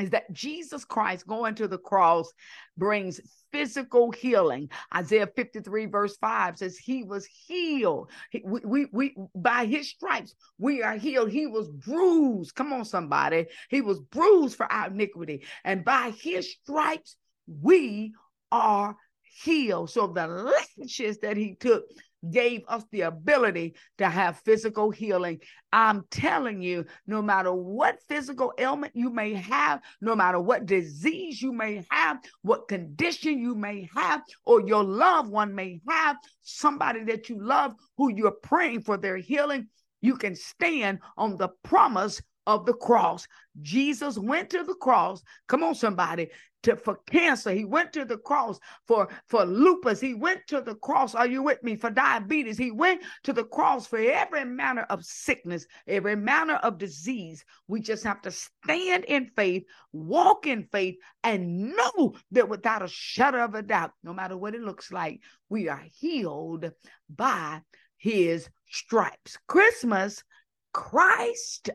is 0.00 0.10
that 0.10 0.32
Jesus 0.32 0.84
Christ 0.84 1.26
going 1.26 1.54
to 1.56 1.68
the 1.68 1.78
cross 1.78 2.32
brings 2.76 3.20
physical 3.52 4.10
healing. 4.10 4.70
Isaiah 4.94 5.28
53 5.34 5.86
verse 5.86 6.16
5 6.16 6.58
says 6.58 6.76
he 6.76 7.04
was 7.04 7.26
healed. 7.26 8.10
We, 8.44 8.60
we, 8.64 8.86
we 8.92 9.16
by 9.34 9.66
his 9.66 9.90
stripes 9.90 10.34
we 10.58 10.82
are 10.82 10.96
healed. 10.96 11.30
He 11.30 11.46
was 11.46 11.68
bruised. 11.68 12.54
Come 12.54 12.72
on 12.72 12.84
somebody. 12.84 13.46
He 13.70 13.80
was 13.80 14.00
bruised 14.00 14.56
for 14.56 14.70
our 14.70 14.88
iniquity 14.88 15.44
and 15.64 15.84
by 15.84 16.12
his 16.20 16.52
stripes 16.52 17.16
we 17.46 18.12
are 18.52 18.96
healed. 19.42 19.90
So 19.90 20.06
the 20.06 20.26
lashes 20.26 21.18
that 21.20 21.36
he 21.36 21.54
took 21.54 21.84
gave 22.30 22.62
us 22.68 22.84
the 22.90 23.02
ability 23.02 23.74
to 23.98 24.08
have 24.08 24.40
physical 24.40 24.90
healing. 24.90 25.40
I'm 25.72 26.04
telling 26.10 26.62
you, 26.62 26.86
no 27.06 27.22
matter 27.22 27.52
what 27.52 28.02
physical 28.08 28.52
ailment 28.58 28.94
you 28.94 29.10
may 29.10 29.34
have, 29.34 29.80
no 30.00 30.16
matter 30.16 30.40
what 30.40 30.66
disease 30.66 31.40
you 31.40 31.52
may 31.52 31.84
have, 31.90 32.18
what 32.42 32.68
condition 32.68 33.38
you 33.38 33.54
may 33.54 33.88
have, 33.94 34.22
or 34.44 34.66
your 34.66 34.84
loved 34.84 35.30
one 35.30 35.54
may 35.54 35.80
have, 35.88 36.16
somebody 36.42 37.04
that 37.04 37.28
you 37.28 37.40
love 37.40 37.74
who 37.96 38.12
you're 38.12 38.30
praying 38.30 38.82
for 38.82 38.96
their 38.96 39.16
healing, 39.16 39.68
you 40.00 40.16
can 40.16 40.34
stand 40.34 41.00
on 41.16 41.36
the 41.36 41.48
promise 41.62 42.22
of 42.46 42.64
the 42.64 42.72
cross. 42.72 43.26
Jesus 43.60 44.16
went 44.16 44.48
to 44.50 44.64
the 44.64 44.74
cross. 44.74 45.22
Come 45.48 45.62
on, 45.62 45.74
somebody. 45.74 46.30
To, 46.64 46.76
for 46.76 46.98
cancer, 47.08 47.52
he 47.52 47.64
went 47.64 47.92
to 47.92 48.04
the 48.04 48.18
cross 48.18 48.58
for 48.86 49.08
for 49.26 49.44
lupus. 49.44 50.00
He 50.00 50.14
went 50.14 50.40
to 50.48 50.60
the 50.60 50.74
cross. 50.74 51.14
Are 51.14 51.26
you 51.26 51.42
with 51.44 51.62
me? 51.62 51.76
For 51.76 51.88
diabetes, 51.88 52.58
he 52.58 52.72
went 52.72 53.02
to 53.24 53.32
the 53.32 53.44
cross 53.44 53.86
for 53.86 53.98
every 53.98 54.44
manner 54.44 54.82
of 54.90 55.04
sickness, 55.04 55.66
every 55.86 56.16
manner 56.16 56.54
of 56.54 56.78
disease. 56.78 57.44
We 57.68 57.80
just 57.80 58.02
have 58.02 58.22
to 58.22 58.32
stand 58.32 59.04
in 59.04 59.30
faith, 59.36 59.64
walk 59.92 60.48
in 60.48 60.64
faith, 60.64 60.96
and 61.22 61.74
know 61.76 62.16
that 62.32 62.48
without 62.48 62.82
a 62.82 62.88
shadow 62.88 63.44
of 63.44 63.54
a 63.54 63.62
doubt, 63.62 63.92
no 64.02 64.12
matter 64.12 64.36
what 64.36 64.56
it 64.56 64.60
looks 64.60 64.90
like, 64.90 65.20
we 65.48 65.68
are 65.68 65.84
healed 66.00 66.72
by 67.08 67.60
his 67.98 68.48
stripes. 68.68 69.38
Christmas, 69.46 70.24
Christ 70.72 71.70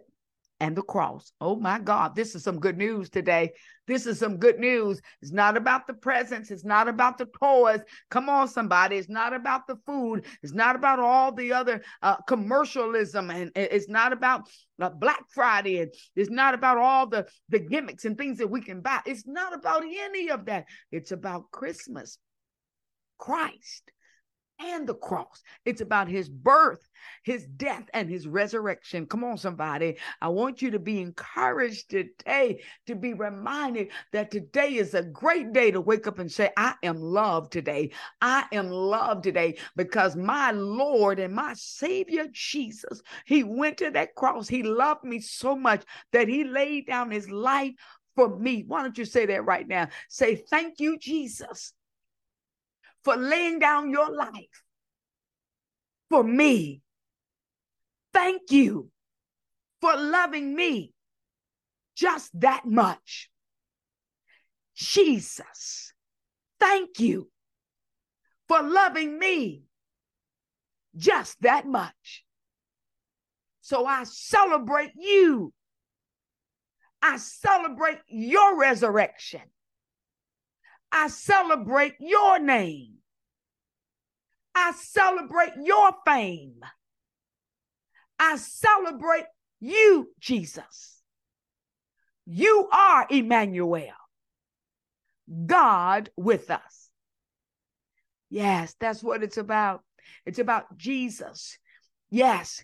and 0.63 0.78
the 0.78 0.82
cross. 0.82 1.34
Oh 1.41 1.58
my 1.58 1.78
God, 1.78 2.15
this 2.15 2.36
is 2.36 2.43
some 2.45 2.58
good 2.58 2.78
news 2.78 3.10
today. 3.10 3.52
This 3.86 4.06
is 4.06 4.17
some 4.17 4.38
good 4.38 4.60
news. 4.60 5.02
It's 5.21 5.34
not 5.34 5.58
about 5.58 5.88
the 5.88 5.93
presents, 5.93 6.52
it's 6.52 6.63
not 6.63 6.88
about 6.88 7.17
the 7.17 7.28
toys. 7.38 7.82
Come 8.10 8.30
on, 8.30 8.47
somebody. 8.47 8.95
It's 8.95 9.10
not 9.10 9.34
about 9.34 9.67
the 9.67 9.76
food, 9.86 10.26
it's 10.41 10.54
not 10.54 10.78
about 10.78 10.99
all 10.99 11.34
the 11.34 11.52
other 11.52 11.84
uh, 12.02 12.15
commercialism, 12.28 13.30
and 13.30 13.52
it's 13.58 13.89
not 13.89 14.13
about 14.13 14.47
uh, 14.80 14.89
Black 14.89 15.26
Friday, 15.34 15.82
and 15.82 15.93
it's 16.15 16.32
not 16.32 16.54
about 16.54 16.78
all 16.78 17.08
the, 17.08 17.28
the 17.49 17.60
gimmicks 17.60 18.06
and 18.06 18.17
things 18.17 18.38
that 18.38 18.49
we 18.49 18.62
can 18.62 18.80
buy. 18.80 19.02
It's 19.06 19.28
not 19.28 19.54
about 19.54 19.84
any 19.84 20.30
of 20.30 20.45
that. 20.45 20.63
It's 20.93 21.12
about 21.12 21.52
Christmas, 21.52 22.17
Christ 23.17 23.91
and 24.59 24.87
the 24.87 24.95
cross. 24.95 25.41
It's 25.65 25.81
about 25.81 26.07
his 26.07 26.29
birth, 26.29 26.87
his 27.23 27.45
death, 27.45 27.89
and 27.93 28.09
his 28.09 28.27
resurrection. 28.27 29.05
Come 29.05 29.23
on, 29.23 29.37
somebody. 29.37 29.97
I 30.21 30.29
want 30.29 30.61
you 30.61 30.71
to 30.71 30.79
be 30.79 31.01
encouraged 31.01 31.89
today, 31.89 32.61
to 32.87 32.95
be 32.95 33.13
reminded 33.13 33.89
that 34.11 34.31
today 34.31 34.75
is 34.75 34.93
a 34.93 35.03
great 35.03 35.53
day 35.53 35.71
to 35.71 35.81
wake 35.81 36.07
up 36.07 36.19
and 36.19 36.31
say, 36.31 36.51
I 36.57 36.75
am 36.83 36.99
loved 36.99 37.51
today. 37.51 37.91
I 38.21 38.45
am 38.51 38.69
loved 38.69 39.23
today 39.23 39.57
because 39.75 40.15
my 40.15 40.51
Lord 40.51 41.19
and 41.19 41.33
my 41.33 41.53
Savior 41.55 42.27
Jesus, 42.31 43.01
he 43.25 43.43
went 43.43 43.77
to 43.77 43.91
that 43.91 44.15
cross. 44.15 44.47
He 44.47 44.63
loved 44.63 45.03
me 45.03 45.19
so 45.19 45.55
much 45.55 45.83
that 46.11 46.27
he 46.27 46.43
laid 46.43 46.87
down 46.87 47.11
his 47.11 47.29
life 47.29 47.73
for 48.15 48.37
me. 48.37 48.63
Why 48.67 48.83
don't 48.83 48.97
you 48.97 49.05
say 49.05 49.25
that 49.25 49.45
right 49.45 49.67
now? 49.67 49.89
Say, 50.09 50.35
Thank 50.35 50.79
you, 50.79 50.97
Jesus 50.97 51.73
for 53.03 53.15
laying 53.15 53.59
down 53.59 53.91
your 53.91 54.09
life 54.09 54.63
for 56.09 56.23
me. 56.23 56.81
Thank 58.13 58.51
you 58.51 58.89
for 59.81 59.95
loving 59.95 60.55
me 60.55 60.93
just 61.95 62.29
that 62.39 62.65
much. 62.65 63.29
Jesus, 64.75 65.93
thank 66.59 66.99
you 66.99 67.29
for 68.47 68.61
loving 68.61 69.19
me 69.19 69.63
just 70.95 71.41
that 71.41 71.67
much. 71.67 72.23
So 73.61 73.85
I 73.85 74.03
celebrate 74.03 74.91
you. 74.95 75.53
I 77.01 77.17
celebrate 77.17 77.99
your 78.07 78.59
resurrection. 78.59 79.41
I 80.95 81.08
celebrate 81.08 81.95
your 81.99 82.38
name. 82.38 82.93
I 84.53 84.73
celebrate 84.73 85.53
your 85.63 85.91
fame. 86.06 86.60
I 88.19 88.38
celebrate 88.38 89.25
you, 89.60 90.10
Jesus. 90.19 91.01
You 92.27 92.69
are 92.71 93.08
Emmanuel, 93.10 93.88
God 95.47 96.12
with 96.15 96.51
us. 96.51 96.89
Yes, 98.29 98.75
that's 98.79 99.03
what 99.03 99.23
it's 99.23 99.38
about. 99.38 99.82
It's 100.27 100.39
about 100.39 100.77
Jesus. 100.77 101.58
Yes, 102.12 102.63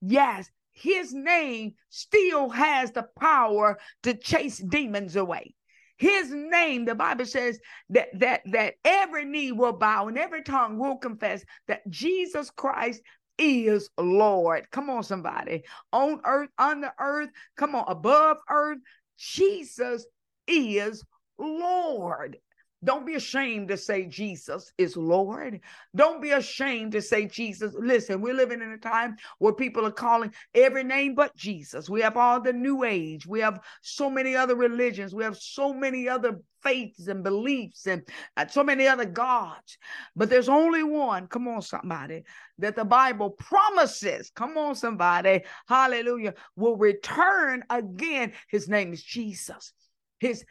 yes, 0.00 0.48
his 0.70 1.12
name 1.12 1.74
still 1.88 2.50
has 2.50 2.92
the 2.92 3.08
power 3.18 3.78
to 4.04 4.14
chase 4.14 4.58
demons 4.58 5.16
away 5.16 5.56
his 6.04 6.30
name 6.30 6.84
the 6.84 6.94
bible 6.94 7.24
says 7.24 7.58
that 7.88 8.08
that 8.18 8.42
that 8.44 8.74
every 8.84 9.24
knee 9.24 9.52
will 9.52 9.72
bow 9.72 10.06
and 10.08 10.18
every 10.18 10.42
tongue 10.42 10.78
will 10.78 10.96
confess 10.96 11.44
that 11.66 11.88
jesus 11.88 12.50
christ 12.50 13.00
is 13.38 13.88
lord. 13.98 14.70
Come 14.70 14.90
on 14.90 15.02
somebody. 15.02 15.64
On 15.92 16.20
earth 16.24 16.50
under 16.58 16.92
earth 17.00 17.30
come 17.56 17.74
on 17.74 17.84
above 17.88 18.36
earth 18.48 18.78
jesus 19.16 20.06
is 20.46 21.02
lord 21.38 22.36
don't 22.84 23.06
be 23.06 23.14
ashamed 23.14 23.68
to 23.68 23.76
say 23.76 24.06
Jesus 24.06 24.72
is 24.78 24.96
Lord. 24.96 25.60
Don't 25.96 26.22
be 26.22 26.30
ashamed 26.30 26.92
to 26.92 27.02
say 27.02 27.26
Jesus. 27.26 27.74
Listen, 27.78 28.20
we're 28.20 28.34
living 28.34 28.60
in 28.60 28.70
a 28.70 28.78
time 28.78 29.16
where 29.38 29.52
people 29.52 29.86
are 29.86 29.90
calling 29.90 30.32
every 30.54 30.84
name 30.84 31.14
but 31.14 31.34
Jesus. 31.34 31.88
We 31.88 32.02
have 32.02 32.16
all 32.16 32.40
the 32.40 32.52
new 32.52 32.84
age. 32.84 33.26
We 33.26 33.40
have 33.40 33.60
so 33.80 34.10
many 34.10 34.36
other 34.36 34.54
religions. 34.54 35.14
We 35.14 35.24
have 35.24 35.36
so 35.36 35.72
many 35.72 36.08
other 36.08 36.40
faiths 36.62 37.08
and 37.08 37.22
beliefs 37.22 37.86
and 37.86 38.02
uh, 38.36 38.46
so 38.46 38.64
many 38.64 38.86
other 38.86 39.04
gods. 39.04 39.78
But 40.16 40.30
there's 40.30 40.48
only 40.48 40.82
one, 40.82 41.26
come 41.26 41.48
on, 41.48 41.62
somebody, 41.62 42.24
that 42.58 42.76
the 42.76 42.84
Bible 42.84 43.30
promises, 43.30 44.30
come 44.34 44.56
on, 44.56 44.74
somebody, 44.74 45.42
hallelujah, 45.68 46.34
will 46.56 46.76
return 46.76 47.64
again. 47.70 48.32
His 48.48 48.68
name 48.68 48.92
is 48.92 49.02
Jesus. 49.02 49.72
His 50.20 50.44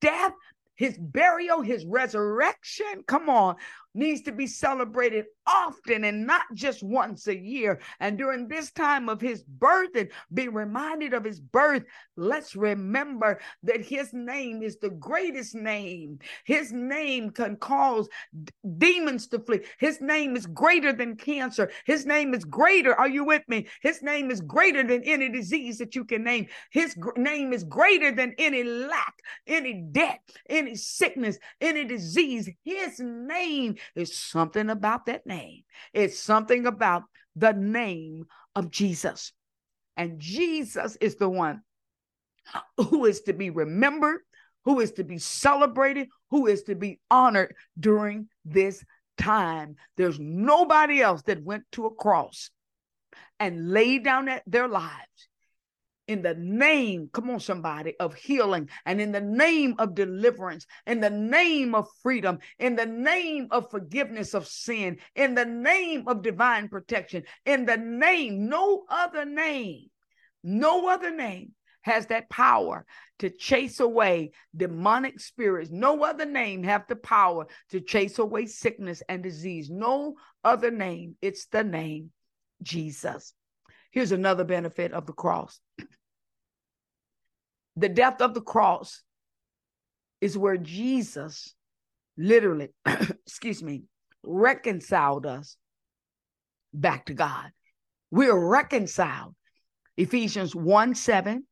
death, 0.00 0.32
his 0.80 0.96
burial, 0.96 1.60
his 1.60 1.84
resurrection, 1.84 3.04
come 3.06 3.28
on, 3.28 3.56
needs 3.94 4.22
to 4.22 4.32
be 4.32 4.46
celebrated 4.46 5.26
often 5.46 6.04
and 6.04 6.26
not 6.26 6.42
just 6.54 6.82
once 6.82 7.26
a 7.26 7.36
year. 7.36 7.80
And 7.98 8.16
during 8.16 8.46
this 8.46 8.70
time 8.70 9.08
of 9.08 9.20
his 9.20 9.42
birth 9.42 9.90
and 9.96 10.10
be 10.32 10.48
reminded 10.48 11.14
of 11.14 11.24
his 11.24 11.40
birth, 11.40 11.84
let's 12.16 12.54
remember 12.54 13.40
that 13.64 13.84
his 13.84 14.12
name 14.12 14.62
is 14.62 14.78
the 14.78 14.90
greatest 14.90 15.54
name. 15.54 16.18
His 16.44 16.72
name 16.72 17.30
can 17.30 17.56
cause 17.56 18.08
d- 18.44 18.52
demons 18.78 19.26
to 19.28 19.40
flee. 19.40 19.60
His 19.78 20.00
name 20.00 20.36
is 20.36 20.46
greater 20.46 20.92
than 20.92 21.16
cancer. 21.16 21.70
His 21.84 22.06
name 22.06 22.34
is 22.34 22.44
greater. 22.44 22.94
Are 22.94 23.08
you 23.08 23.24
with 23.24 23.42
me? 23.48 23.66
His 23.82 24.02
name 24.02 24.30
is 24.30 24.40
greater 24.40 24.86
than 24.86 25.02
any 25.04 25.28
disease 25.28 25.78
that 25.78 25.96
you 25.96 26.04
can 26.04 26.22
name. 26.22 26.46
His 26.70 26.94
gr- 26.94 27.18
name 27.18 27.52
is 27.52 27.64
greater 27.64 28.12
than 28.12 28.34
any 28.38 28.62
lack, 28.62 29.14
any 29.46 29.84
debt, 29.90 30.20
any 30.48 30.76
sickness, 30.76 31.38
any 31.60 31.84
disease. 31.84 32.48
His 32.64 33.00
name 33.00 33.76
is 33.94 34.16
something 34.16 34.70
about 34.70 35.06
that 35.06 35.26
name. 35.26 35.62
It's 35.92 36.18
something 36.18 36.66
about 36.66 37.04
the 37.36 37.52
name 37.52 38.26
of 38.54 38.70
Jesus. 38.70 39.32
And 39.96 40.18
Jesus 40.18 40.96
is 41.00 41.16
the 41.16 41.28
one 41.28 41.62
who 42.76 43.04
is 43.04 43.22
to 43.22 43.32
be 43.32 43.50
remembered, 43.50 44.20
who 44.64 44.80
is 44.80 44.92
to 44.92 45.04
be 45.04 45.18
celebrated, 45.18 46.08
who 46.30 46.46
is 46.46 46.64
to 46.64 46.74
be 46.74 47.00
honored 47.10 47.54
during 47.78 48.28
this 48.44 48.84
time. 49.18 49.76
There's 49.96 50.18
nobody 50.18 51.00
else 51.00 51.22
that 51.22 51.42
went 51.42 51.64
to 51.72 51.86
a 51.86 51.94
cross 51.94 52.50
and 53.38 53.70
laid 53.70 54.04
down 54.04 54.28
their 54.46 54.68
lives 54.68 55.28
in 56.10 56.22
the 56.22 56.34
name, 56.34 57.08
come 57.12 57.30
on, 57.30 57.38
somebody, 57.38 57.94
of 58.00 58.14
healing, 58.14 58.68
and 58.84 59.00
in 59.00 59.12
the 59.12 59.20
name 59.20 59.76
of 59.78 59.94
deliverance, 59.94 60.66
in 60.84 60.98
the 60.98 61.08
name 61.08 61.72
of 61.72 61.86
freedom, 62.02 62.40
in 62.58 62.74
the 62.74 62.84
name 62.84 63.46
of 63.52 63.70
forgiveness 63.70 64.34
of 64.34 64.44
sin, 64.44 64.98
in 65.14 65.36
the 65.36 65.44
name 65.44 66.08
of 66.08 66.20
divine 66.20 66.68
protection, 66.68 67.22
in 67.46 67.64
the 67.64 67.76
name, 67.76 68.48
no 68.48 68.84
other 68.88 69.24
name, 69.24 69.88
no 70.42 70.88
other 70.88 71.14
name 71.14 71.52
has 71.82 72.06
that 72.06 72.28
power 72.28 72.84
to 73.20 73.30
chase 73.30 73.78
away 73.78 74.32
demonic 74.54 75.20
spirits. 75.20 75.70
No 75.70 76.02
other 76.02 76.26
name 76.26 76.64
have 76.64 76.88
the 76.88 76.96
power 76.96 77.46
to 77.70 77.80
chase 77.80 78.18
away 78.18 78.46
sickness 78.46 79.00
and 79.08 79.22
disease. 79.22 79.70
No 79.70 80.16
other 80.42 80.72
name. 80.72 81.14
It's 81.22 81.46
the 81.46 81.62
name 81.62 82.10
Jesus. 82.62 83.32
Here's 83.92 84.12
another 84.12 84.44
benefit 84.44 84.92
of 84.92 85.06
the 85.06 85.12
cross 85.12 85.60
the 87.76 87.88
death 87.88 88.20
of 88.20 88.34
the 88.34 88.40
cross 88.40 89.02
is 90.20 90.36
where 90.36 90.56
Jesus 90.56 91.54
literally, 92.16 92.68
excuse 92.86 93.62
me, 93.62 93.84
reconciled 94.22 95.26
us 95.26 95.56
back 96.72 97.06
to 97.06 97.14
God. 97.14 97.50
We're 98.10 98.38
reconciled. 98.38 99.34
Ephesians 99.96 100.54
1 100.54 100.94
7, 100.94 101.44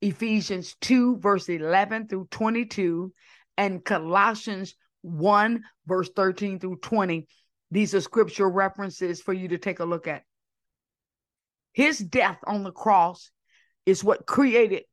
Ephesians 0.00 0.76
2, 0.80 1.18
verse 1.18 1.48
11 1.48 2.08
through 2.08 2.28
22, 2.30 3.12
and 3.56 3.84
Colossians 3.84 4.74
1, 5.02 5.62
verse 5.86 6.10
13 6.14 6.58
through 6.58 6.76
20. 6.76 7.26
These 7.70 7.94
are 7.94 8.00
scripture 8.00 8.48
references 8.48 9.20
for 9.20 9.32
you 9.32 9.48
to 9.48 9.58
take 9.58 9.80
a 9.80 9.84
look 9.84 10.06
at. 10.06 10.22
His 11.72 11.98
death 11.98 12.38
on 12.46 12.64
the 12.64 12.72
cross 12.72 13.30
is 13.86 14.04
what 14.04 14.26
created 14.26 14.84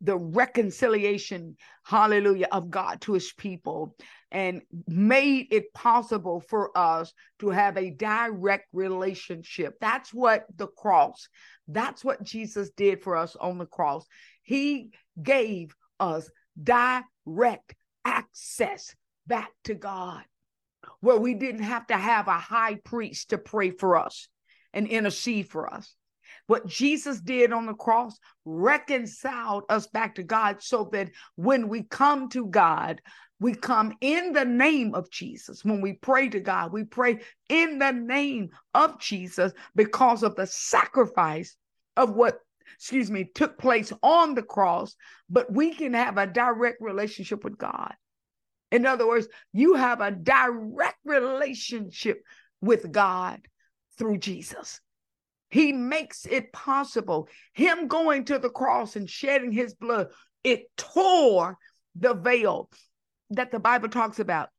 the 0.00 0.16
reconciliation, 0.16 1.56
hallelujah, 1.84 2.48
of 2.52 2.70
God 2.70 3.00
to 3.02 3.14
his 3.14 3.32
people 3.32 3.96
and 4.30 4.62
made 4.86 5.48
it 5.50 5.72
possible 5.72 6.40
for 6.40 6.76
us 6.76 7.12
to 7.38 7.50
have 7.50 7.76
a 7.76 7.90
direct 7.90 8.66
relationship. 8.72 9.74
That's 9.80 10.12
what 10.12 10.44
the 10.56 10.66
cross, 10.66 11.28
that's 11.68 12.04
what 12.04 12.22
Jesus 12.22 12.70
did 12.76 13.02
for 13.02 13.16
us 13.16 13.36
on 13.36 13.58
the 13.58 13.66
cross. 13.66 14.04
He 14.42 14.90
gave 15.22 15.74
us 15.98 16.30
direct 16.62 17.74
access 18.04 18.94
back 19.26 19.50
to 19.64 19.74
God, 19.74 20.22
where 21.00 21.16
we 21.16 21.34
didn't 21.34 21.62
have 21.62 21.86
to 21.88 21.96
have 21.96 22.28
a 22.28 22.38
high 22.38 22.76
priest 22.76 23.30
to 23.30 23.38
pray 23.38 23.70
for 23.70 23.96
us 23.96 24.28
and 24.72 24.86
intercede 24.86 25.48
for 25.48 25.72
us. 25.72 25.94
What 26.46 26.66
Jesus 26.66 27.20
did 27.20 27.52
on 27.52 27.66
the 27.66 27.74
cross 27.74 28.18
reconciled 28.44 29.64
us 29.68 29.86
back 29.88 30.14
to 30.16 30.22
God 30.22 30.62
so 30.62 30.88
that 30.92 31.10
when 31.34 31.68
we 31.68 31.82
come 31.82 32.28
to 32.30 32.46
God, 32.46 33.00
we 33.40 33.54
come 33.54 33.92
in 34.00 34.32
the 34.32 34.44
name 34.44 34.94
of 34.94 35.10
Jesus. 35.10 35.64
When 35.64 35.80
we 35.80 35.94
pray 35.94 36.28
to 36.28 36.40
God, 36.40 36.72
we 36.72 36.84
pray 36.84 37.20
in 37.48 37.78
the 37.78 37.92
name 37.92 38.50
of 38.74 39.00
Jesus 39.00 39.52
because 39.74 40.22
of 40.22 40.36
the 40.36 40.46
sacrifice 40.46 41.56
of 41.96 42.14
what, 42.14 42.38
excuse 42.76 43.10
me, 43.10 43.30
took 43.34 43.58
place 43.58 43.92
on 44.02 44.34
the 44.34 44.42
cross. 44.42 44.94
But 45.28 45.52
we 45.52 45.74
can 45.74 45.94
have 45.94 46.16
a 46.16 46.26
direct 46.26 46.80
relationship 46.80 47.44
with 47.44 47.58
God. 47.58 47.92
In 48.72 48.86
other 48.86 49.06
words, 49.06 49.28
you 49.52 49.74
have 49.74 50.00
a 50.00 50.10
direct 50.10 50.98
relationship 51.04 52.22
with 52.60 52.90
God 52.90 53.40
through 53.98 54.18
Jesus. 54.18 54.80
He 55.48 55.72
makes 55.72 56.26
it 56.26 56.52
possible. 56.52 57.28
Him 57.52 57.88
going 57.88 58.24
to 58.26 58.38
the 58.38 58.50
cross 58.50 58.96
and 58.96 59.08
shedding 59.08 59.52
his 59.52 59.74
blood, 59.74 60.08
it 60.42 60.64
tore 60.76 61.56
the 61.94 62.14
veil 62.14 62.70
that 63.30 63.50
the 63.50 63.60
Bible 63.60 63.88
talks 63.88 64.18
about. 64.18 64.50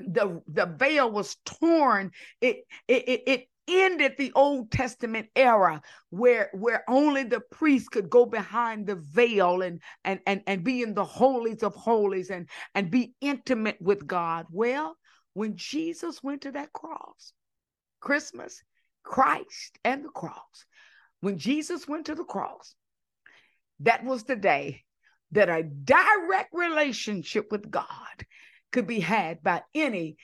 The, 0.00 0.40
the 0.46 0.66
veil 0.66 1.10
was 1.10 1.36
torn. 1.44 2.12
It, 2.40 2.58
it, 2.86 3.22
it, 3.26 3.48
ended 3.68 4.14
the 4.16 4.32
Old 4.34 4.70
Testament 4.70 5.28
era 5.36 5.82
where 6.10 6.50
where 6.54 6.82
only 6.88 7.24
the 7.24 7.40
priest 7.40 7.90
could 7.90 8.08
go 8.08 8.24
behind 8.24 8.86
the 8.86 8.96
veil 8.96 9.62
and 9.62 9.80
and 10.04 10.20
and, 10.26 10.42
and 10.46 10.64
be 10.64 10.82
in 10.82 10.94
the 10.94 11.04
holies 11.04 11.62
of 11.62 11.74
holies 11.74 12.30
and 12.30 12.48
and 12.74 12.90
be 12.90 13.14
intimate 13.20 13.76
with 13.80 14.06
God. 14.06 14.46
Well, 14.50 14.96
when 15.34 15.56
Jesus 15.56 16.22
went 16.22 16.42
to 16.42 16.52
that 16.52 16.72
cross, 16.72 17.32
Christmas, 18.00 18.62
Christ 19.08 19.78
and 19.84 20.04
the 20.04 20.10
cross. 20.10 20.66
When 21.20 21.38
Jesus 21.38 21.88
went 21.88 22.06
to 22.06 22.14
the 22.14 22.24
cross, 22.24 22.74
that 23.80 24.04
was 24.04 24.24
the 24.24 24.36
day 24.36 24.84
that 25.32 25.48
a 25.48 25.62
direct 25.62 26.52
relationship 26.52 27.50
with 27.50 27.70
God 27.70 27.86
could 28.70 28.86
be 28.86 29.00
had 29.00 29.42
by 29.42 29.62
any 29.74 30.16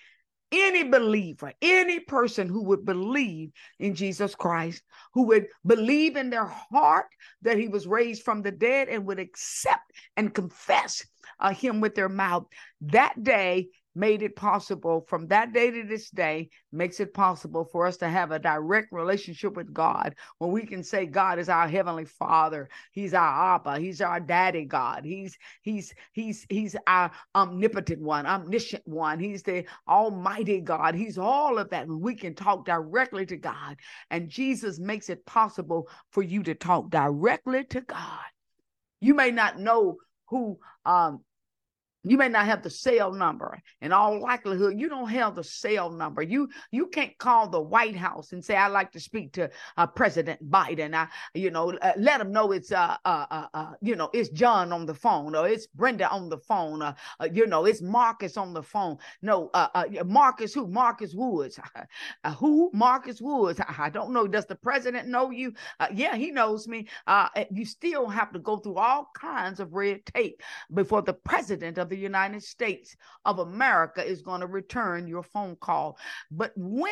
any 0.52 0.84
believer, 0.84 1.52
any 1.60 1.98
person 1.98 2.48
who 2.48 2.62
would 2.62 2.84
believe 2.84 3.50
in 3.80 3.96
Jesus 3.96 4.36
Christ, 4.36 4.84
who 5.12 5.24
would 5.24 5.46
believe 5.66 6.16
in 6.16 6.30
their 6.30 6.46
heart 6.46 7.06
that 7.42 7.58
he 7.58 7.66
was 7.66 7.88
raised 7.88 8.22
from 8.22 8.42
the 8.42 8.52
dead 8.52 8.88
and 8.88 9.04
would 9.06 9.18
accept 9.18 9.90
and 10.16 10.32
confess 10.32 11.04
uh, 11.40 11.52
him 11.52 11.80
with 11.80 11.96
their 11.96 12.08
mouth, 12.08 12.46
that 12.82 13.20
day 13.20 13.68
made 13.94 14.22
it 14.22 14.36
possible 14.36 15.04
from 15.08 15.26
that 15.28 15.52
day 15.52 15.70
to 15.70 15.84
this 15.84 16.10
day 16.10 16.48
makes 16.72 17.00
it 17.00 17.14
possible 17.14 17.64
for 17.64 17.86
us 17.86 17.96
to 17.98 18.08
have 18.08 18.32
a 18.32 18.38
direct 18.38 18.88
relationship 18.92 19.56
with 19.56 19.72
God. 19.72 20.14
When 20.38 20.50
we 20.50 20.66
can 20.66 20.82
say 20.82 21.06
God 21.06 21.38
is 21.38 21.48
our 21.48 21.68
heavenly 21.68 22.04
father 22.04 22.68
he's 22.92 23.14
our 23.14 23.54
abba 23.56 23.78
he's 23.78 24.00
our 24.00 24.20
daddy 24.20 24.64
God 24.64 25.04
he's 25.04 25.38
he's 25.62 25.94
he's 26.12 26.46
he's 26.48 26.76
our 26.86 27.10
omnipotent 27.34 28.00
one 28.00 28.26
omniscient 28.26 28.86
one 28.86 29.18
he's 29.18 29.42
the 29.42 29.64
almighty 29.88 30.60
God 30.60 30.94
he's 30.94 31.18
all 31.18 31.58
of 31.58 31.70
that. 31.70 31.88
We 31.88 32.14
can 32.14 32.34
talk 32.34 32.64
directly 32.64 33.26
to 33.26 33.36
God 33.36 33.76
and 34.10 34.28
Jesus 34.28 34.78
makes 34.78 35.08
it 35.08 35.24
possible 35.26 35.88
for 36.10 36.22
you 36.22 36.42
to 36.44 36.54
talk 36.54 36.90
directly 36.90 37.64
to 37.64 37.80
God. 37.80 38.20
You 39.00 39.14
may 39.14 39.30
not 39.30 39.58
know 39.58 39.98
who 40.28 40.58
um 40.84 41.20
you 42.04 42.16
may 42.16 42.28
not 42.28 42.46
have 42.46 42.62
the 42.62 42.70
cell 42.70 43.12
number. 43.12 43.60
In 43.80 43.92
all 43.92 44.20
likelihood 44.20 44.78
you 44.78 44.88
don't 44.88 45.08
have 45.10 45.34
the 45.34 45.44
cell 45.44 45.90
number. 45.90 46.22
You 46.22 46.48
you 46.70 46.86
can't 46.86 47.16
call 47.18 47.48
the 47.48 47.60
white 47.60 47.96
house 47.96 48.32
and 48.32 48.44
say 48.44 48.56
i'd 48.56 48.68
like 48.68 48.92
to 48.92 49.00
speak 49.00 49.32
to 49.34 49.50
uh, 49.76 49.86
president 49.86 50.50
biden. 50.50 50.94
I 50.94 51.08
you 51.34 51.50
know 51.50 51.72
uh, 51.72 51.92
let 51.96 52.18
them 52.18 52.32
know 52.32 52.52
it's 52.52 52.72
uh, 52.72 52.96
uh, 53.04 53.26
uh, 53.30 53.46
uh, 53.54 53.72
you 53.82 53.96
know 53.96 54.10
it's 54.12 54.30
john 54.30 54.72
on 54.72 54.86
the 54.86 54.94
phone 54.94 55.34
or 55.34 55.48
it's 55.48 55.66
brenda 55.66 56.08
on 56.08 56.28
the 56.28 56.38
phone 56.38 56.82
uh, 56.82 56.94
uh 57.20 57.28
you 57.32 57.46
know 57.46 57.64
it's 57.64 57.82
marcus 57.82 58.36
on 58.36 58.54
the 58.54 58.62
phone. 58.62 58.98
No 59.22 59.50
uh, 59.54 59.84
marcus 60.06 60.54
who? 60.54 60.66
Marcus 60.66 61.14
woods. 61.14 61.58
Who? 62.38 62.70
Marcus 62.72 63.20
woods. 63.20 63.60
I 63.78 63.90
don't 63.90 64.12
know. 64.12 64.26
Does 64.26 64.46
the 64.46 64.54
president 64.54 65.08
know 65.08 65.30
you? 65.30 65.52
Yeah 65.92 66.16
he 66.16 66.30
knows 66.30 66.66
me. 66.66 66.88
Uh, 67.06 67.28
you 67.50 67.64
still 67.64 68.08
have 68.08 68.32
to 68.32 68.38
go 68.38 68.56
through 68.56 68.76
all 68.76 69.10
kinds 69.14 69.60
of 69.60 69.74
red 69.74 70.04
tape 70.06 70.42
before 70.72 71.02
the 71.02 71.12
president 71.12 71.78
of 71.78 71.88
the 71.88 71.93
the 71.94 72.00
United 72.00 72.42
States 72.42 72.96
of 73.24 73.38
America 73.38 74.04
is 74.04 74.22
going 74.22 74.40
to 74.40 74.46
return 74.46 75.06
your 75.06 75.22
phone 75.22 75.56
call. 75.56 75.96
But 76.30 76.52
when 76.56 76.90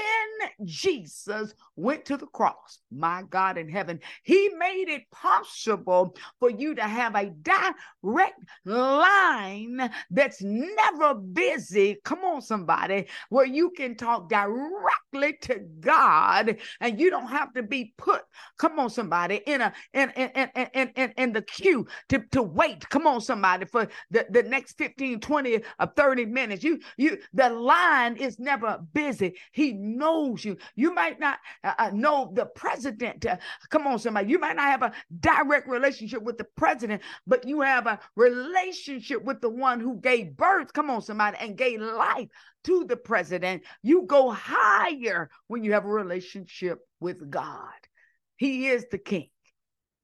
Jesus 0.64 1.54
went 1.76 2.04
to 2.04 2.16
the 2.16 2.26
cross, 2.26 2.78
my 2.90 3.24
God 3.28 3.58
in 3.58 3.68
heaven, 3.68 3.98
he 4.22 4.50
made 4.56 4.88
it 4.88 5.10
possible 5.10 6.14
for 6.38 6.50
you 6.50 6.74
to 6.76 6.82
have 6.82 7.16
a 7.16 7.32
direct 7.42 8.40
line 8.64 9.90
that's 10.10 10.40
never 10.40 11.14
busy. 11.14 11.98
Come 12.04 12.20
on, 12.20 12.42
somebody, 12.42 13.08
where 13.28 13.46
you 13.46 13.70
can 13.70 13.96
talk 13.96 14.28
directly 14.28 15.36
to 15.42 15.60
God 15.80 16.58
and 16.80 17.00
you 17.00 17.10
don't 17.10 17.26
have 17.26 17.52
to 17.54 17.62
be 17.62 17.92
put, 17.98 18.22
come 18.56 18.78
on, 18.78 18.90
somebody, 18.90 19.40
in 19.46 19.60
a 19.62 19.72
in 19.92 20.10
in 20.10 20.30
in 20.30 20.68
in, 20.74 20.88
in, 20.94 21.12
in 21.16 21.32
the 21.32 21.42
queue 21.42 21.86
to, 22.10 22.22
to 22.30 22.42
wait. 22.42 22.88
Come 22.88 23.06
on, 23.06 23.20
somebody, 23.20 23.66
for 23.66 23.88
the, 24.10 24.26
the 24.30 24.42
next 24.42 24.78
50 24.78 24.91
15, 24.92 25.20
20, 25.20 25.56
or 25.80 25.86
30 25.96 26.26
minutes. 26.26 26.62
You, 26.62 26.80
you, 26.96 27.18
the 27.32 27.48
line 27.48 28.16
is 28.16 28.38
never 28.38 28.78
busy. 28.92 29.34
He 29.52 29.72
knows 29.72 30.44
you. 30.44 30.56
You 30.76 30.94
might 30.94 31.18
not 31.18 31.38
uh, 31.64 31.74
uh, 31.78 31.90
know 31.94 32.30
the 32.34 32.46
president. 32.46 33.24
Uh, 33.24 33.36
come 33.70 33.86
on, 33.86 33.98
somebody. 33.98 34.28
You 34.28 34.38
might 34.38 34.56
not 34.56 34.66
have 34.66 34.82
a 34.82 34.92
direct 35.20 35.66
relationship 35.68 36.22
with 36.22 36.36
the 36.36 36.46
president, 36.56 37.02
but 37.26 37.46
you 37.46 37.62
have 37.62 37.86
a 37.86 37.98
relationship 38.16 39.24
with 39.24 39.40
the 39.40 39.48
one 39.48 39.80
who 39.80 39.98
gave 39.98 40.36
birth. 40.36 40.72
Come 40.72 40.90
on, 40.90 41.00
somebody, 41.00 41.38
and 41.40 41.56
gave 41.56 41.80
life 41.80 42.28
to 42.64 42.84
the 42.84 42.96
president. 42.96 43.62
You 43.82 44.04
go 44.06 44.30
higher 44.30 45.30
when 45.48 45.64
you 45.64 45.72
have 45.72 45.86
a 45.86 45.88
relationship 45.88 46.80
with 47.00 47.30
God. 47.30 47.70
He 48.36 48.68
is 48.68 48.84
the 48.90 48.98
king. 48.98 49.30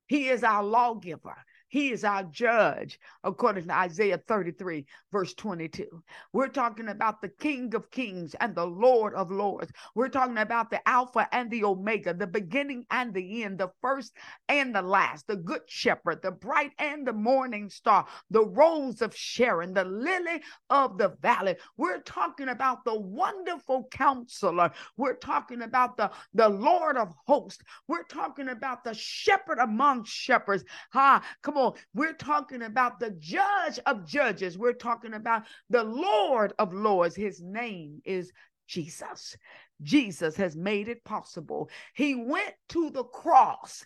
He 0.07 0.29
is 0.29 0.43
our 0.43 0.65
lawgiver. 0.65 1.37
He 1.69 1.91
is 1.91 2.03
our 2.03 2.23
judge, 2.23 2.99
according 3.25 3.67
to 3.67 3.75
Isaiah 3.75 4.17
33, 4.27 4.87
verse 5.13 5.35
22. 5.35 6.03
We're 6.33 6.49
talking 6.49 6.89
about 6.89 7.21
the 7.21 7.29
King 7.29 7.75
of 7.75 7.91
Kings 7.91 8.35
and 8.41 8.55
the 8.55 8.65
Lord 8.65 9.13
of 9.13 9.31
Lords. 9.31 9.71
We're 9.95 10.09
talking 10.09 10.39
about 10.39 10.71
the 10.71 10.87
Alpha 10.89 11.29
and 11.31 11.51
the 11.51 11.65
Omega, 11.65 12.15
the 12.15 12.27
beginning 12.27 12.87
and 12.91 13.13
the 13.13 13.45
end, 13.45 13.59
the 13.59 13.69
first 13.83 14.15
and 14.49 14.75
the 14.75 14.81
last, 14.81 15.27
the 15.27 15.37
Good 15.37 15.61
Shepherd, 15.67 16.23
the 16.23 16.31
bright 16.31 16.73
and 16.79 17.07
the 17.07 17.13
morning 17.13 17.69
star, 17.69 18.07
the 18.31 18.47
rose 18.47 19.03
of 19.03 19.15
Sharon, 19.15 19.75
the 19.75 19.85
lily 19.85 20.41
of 20.71 20.97
the 20.97 21.17
valley. 21.21 21.57
We're 21.77 22.01
talking 22.01 22.49
about 22.49 22.87
the 22.87 22.99
wonderful 22.99 23.89
counselor. 23.91 24.71
We're 24.97 25.17
talking 25.17 25.61
about 25.61 25.99
the, 25.99 26.11
the 26.33 26.49
Lord 26.49 26.97
of 26.97 27.13
hosts. 27.27 27.63
We're 27.89 28.05
talking 28.05 28.49
about 28.49 28.85
the 28.85 28.95
shepherd 28.95 29.59
among 29.59 30.05
shepherds. 30.05 30.65
Ha, 30.95 31.23
come 31.43 31.58
on. 31.59 31.73
We're 31.95 32.15
talking 32.15 32.63
about 32.63 33.01
the 33.01 33.11
judge 33.11 33.79
of 33.87 34.07
judges. 34.07 34.59
We're 34.59 34.73
talking 34.73 35.15
about 35.15 35.45
the 35.71 35.85
Lord 35.85 36.53
of 36.59 36.73
lords. 36.73 37.17
His 37.17 37.41
name 37.43 38.01
is 38.05 38.33
Jesus. 38.67 39.37
Jesus 39.83 40.37
has 40.37 40.57
made 40.57 40.89
it 40.89 41.05
possible. 41.05 41.71
He 41.95 42.15
went 42.15 42.55
to 42.71 42.91
the 42.91 43.05
cross 43.05 43.85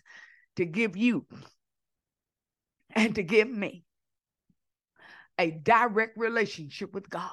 to 0.55 0.65
give 0.65 0.97
you 0.97 1.25
and 2.95 3.15
to 3.15 3.23
give 3.23 3.49
me 3.49 3.85
a 5.37 5.51
direct 5.51 6.17
relationship 6.17 6.93
with 6.93 7.09
God. 7.09 7.29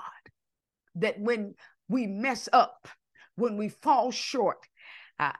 That 0.96 1.20
when 1.20 1.54
we 1.88 2.06
mess 2.06 2.48
up, 2.52 2.88
when 3.36 3.56
we 3.56 3.68
fall 3.68 4.10
short, 4.10 4.58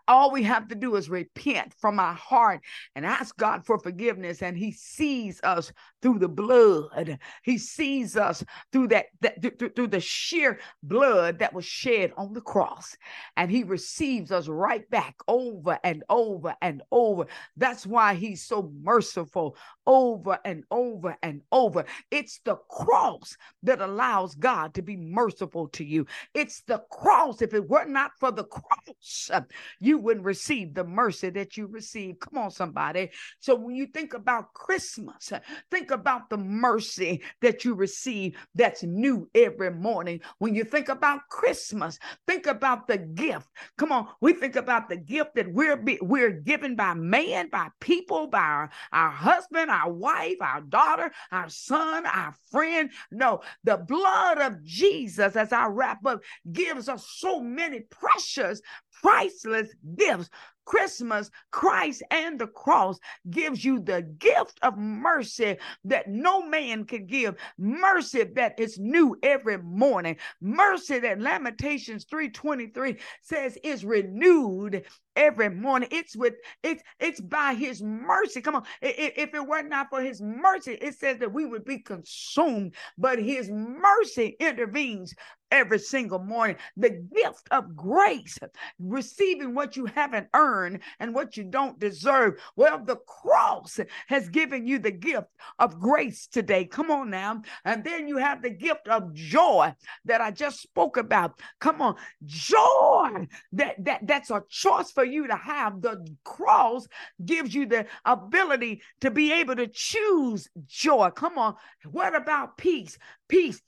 All 0.09 0.31
we 0.31 0.43
have 0.43 0.69
to 0.69 0.75
do 0.75 0.97
is 0.97 1.09
repent 1.09 1.75
from 1.81 1.99
our 1.99 2.15
heart 2.15 2.61
and 2.95 3.07
ask 3.07 3.37
God 3.37 3.65
for 3.65 3.79
forgiveness, 3.79 4.43
and 4.43 4.57
He 4.57 4.73
sees 4.73 5.41
us 5.43 5.73
through 6.03 6.19
the 6.19 6.29
blood. 6.29 7.19
He 7.43 7.59
sees 7.59 8.17
us 8.17 8.45
through 8.73 8.89
that, 8.89 9.07
that 9.21 9.41
through, 9.41 9.71
through 9.71 9.89
the 9.89 10.01
sheer 10.01 10.59
blood 10.83 11.39
that 11.39 11.55
was 11.55 11.65
shed 11.65 12.13
on 12.17 12.33
the 12.33 12.41
cross, 12.41 12.97
and 13.37 13.51
He 13.51 13.65
receives 13.65 14.33
us 14.33 14.49
right 14.49 14.89
back 14.91 15.17
over 15.29 15.79
and 15.83 16.03
over 16.09 16.55
and 16.61 16.83
over. 16.91 17.27
That's 17.57 17.87
why 17.87 18.15
He's 18.15 18.43
so 18.43 18.71
merciful 18.83 19.57
over 19.87 20.39
and 20.45 20.65
over 20.71 21.17
and 21.23 21.43
over. 21.53 21.85
It's 22.11 22.41
the 22.45 22.57
cross 22.69 23.37
that 23.63 23.81
allows 23.81 24.35
God 24.35 24.75
to 24.75 24.83
be 24.83 24.97
merciful 24.97 25.69
to 25.69 25.85
you. 25.85 26.07
It's 26.35 26.63
the 26.63 26.83
cross. 26.91 27.43
If 27.43 27.55
it 27.55 27.69
were 27.69 27.87
not 27.87 28.13
for 28.19 28.31
the 28.31 28.45
cross, 28.45 29.31
you 29.79 29.99
wouldn't 29.99 30.27
receive 30.27 30.75
the 30.75 30.85
mercy 30.85 31.31
that 31.31 31.57
you 31.57 31.67
receive. 31.67 32.19
Come 32.21 32.39
on, 32.39 32.51
somebody. 32.51 33.11
So 33.39 33.55
when 33.55 33.77
you 33.77 33.87
think 33.87 34.15
about 34.15 34.53
Christmas, 34.55 35.33
think 35.71 35.91
about 35.91 36.31
the 36.31 36.37
mercy 36.37 37.23
that 37.43 37.65
you 37.65 37.75
receive 37.75 38.37
that's 38.55 38.83
new 38.83 39.29
every 39.35 39.71
morning. 39.71 40.21
When 40.39 40.55
you 40.55 40.65
think 40.65 40.89
about 40.89 41.29
Christmas, 41.29 41.99
think 42.27 42.47
about 42.47 42.87
the 42.87 42.99
gift. 42.99 43.49
Come 43.79 43.93
on, 43.93 44.09
we 44.21 44.33
think 44.33 44.57
about 44.57 44.89
the 44.89 44.97
gift 44.97 45.35
that 45.35 45.53
we're 45.53 45.77
be, 45.77 45.99
we're 46.03 46.31
given 46.31 46.77
by 46.77 46.95
man, 46.95 47.49
by 47.51 47.69
people, 47.81 48.27
by 48.27 48.39
our, 48.39 48.71
our 48.93 49.11
husband, 49.11 49.71
our 49.71 49.93
wife, 49.93 50.37
our 50.41 50.61
daughter, 50.63 51.11
our 51.31 51.49
son, 51.49 52.07
our 52.07 52.35
friend. 52.51 52.91
No, 53.11 53.41
the 53.65 53.77
blood 53.77 54.39
of 54.39 54.63
Jesus, 54.65 55.37
as 55.37 55.53
I 55.53 55.67
wrap 55.67 56.05
up, 56.07 56.23
gives 56.53 56.89
us 56.89 57.07
so 57.17 57.41
many 57.41 57.81
precious, 57.81 58.61
priceless 59.03 59.71
gifts 59.97 60.31
Christmas, 60.71 61.33
Christ 61.51 62.05
and 62.13 62.39
the 62.39 62.47
cross 62.47 63.01
gives 63.29 63.65
you 63.65 63.81
the 63.81 64.03
gift 64.03 64.57
of 64.63 64.79
mercy 64.79 65.57
that 65.85 66.09
no 66.09 66.47
man 66.47 66.85
can 66.85 67.07
give. 67.07 67.35
Mercy 67.59 68.23
that 68.23 68.55
is 68.57 68.79
new 68.79 69.17
every 69.25 69.59
morning. 69.59 70.17
Mercy 70.41 71.01
that 71.01 71.21
Lamentations 71.21 72.05
3:23 72.05 73.01
says 73.21 73.59
is 73.65 73.85
renewed 73.85 74.85
every 75.17 75.51
morning. 75.51 75.89
It's 75.93 76.17
with 76.17 76.35
it's 76.63 76.83
it's 76.99 77.21
by 77.21 77.55
his 77.55 77.83
mercy. 77.83 78.41
Come 78.41 78.57
on. 78.57 78.65
If 78.83 79.35
it 79.35 79.47
were 79.47 79.63
not 79.63 79.89
for 79.91 80.01
his 80.01 80.21
mercy, 80.21 80.73
it 80.81 80.95
says 80.95 81.19
that 81.19 81.33
we 81.33 81.47
would 81.47 81.65
be 81.65 81.79
consumed, 81.79 82.75
but 82.99 83.19
his 83.19 83.51
mercy 83.51 84.37
intervenes 84.41 85.15
every 85.51 85.79
single 85.79 86.19
morning. 86.19 86.57
The 86.77 86.91
gift 87.15 87.49
of 87.51 87.77
grace, 87.77 88.39
receiving 88.79 89.55
what 89.55 89.77
you 89.77 89.87
haven't 89.87 90.29
earned 90.35 90.81
and 90.99 91.15
what 91.15 91.37
you 91.37 91.45
don't 91.45 91.79
deserve. 91.79 92.35
Well, 92.57 92.83
the 92.85 92.97
cross 92.97 93.81
has 94.07 94.29
given 94.29 94.67
you 94.67 94.79
the 94.79 94.91
gift 94.91 95.29
of 95.59 95.81
grace 95.81 96.27
today. 96.27 96.65
Come 96.65 96.91
on 96.91 97.11
now. 97.11 97.43
And 97.65 97.85
then 97.85 98.09
you 98.09 98.19
have 98.19 98.43
the 98.43 98.51
gift 98.51 98.89
of 98.89 99.13
joy 99.13 99.75
that 100.05 100.21
I 100.21 100.31
just 100.31 100.61
spoke 100.61 100.97
about. 100.97 101.41
Come 101.61 101.83
on. 101.83 101.97
Joy 102.25 103.27
that, 103.53 103.85
that 103.85 104.07
that's 104.07 104.31
a 104.31 104.43
choice 104.49 104.91
for 104.93 105.00
you 105.05 105.27
to 105.27 105.37
have. 105.37 105.81
The 105.83 106.07
cross 106.25 106.87
gives 107.25 107.55
you 107.55 107.67
the 107.67 107.87
ability 108.05 108.83
to 109.01 109.11
be 109.11 109.33
able 109.33 109.57
to 109.57 109.67
choose 109.67 110.49
joy. 110.67 111.11
Come 111.11 111.39
on. 111.39 111.57
What 111.85 112.15
about 112.15 112.57
peace? 112.57 112.99
Peace 113.29 113.61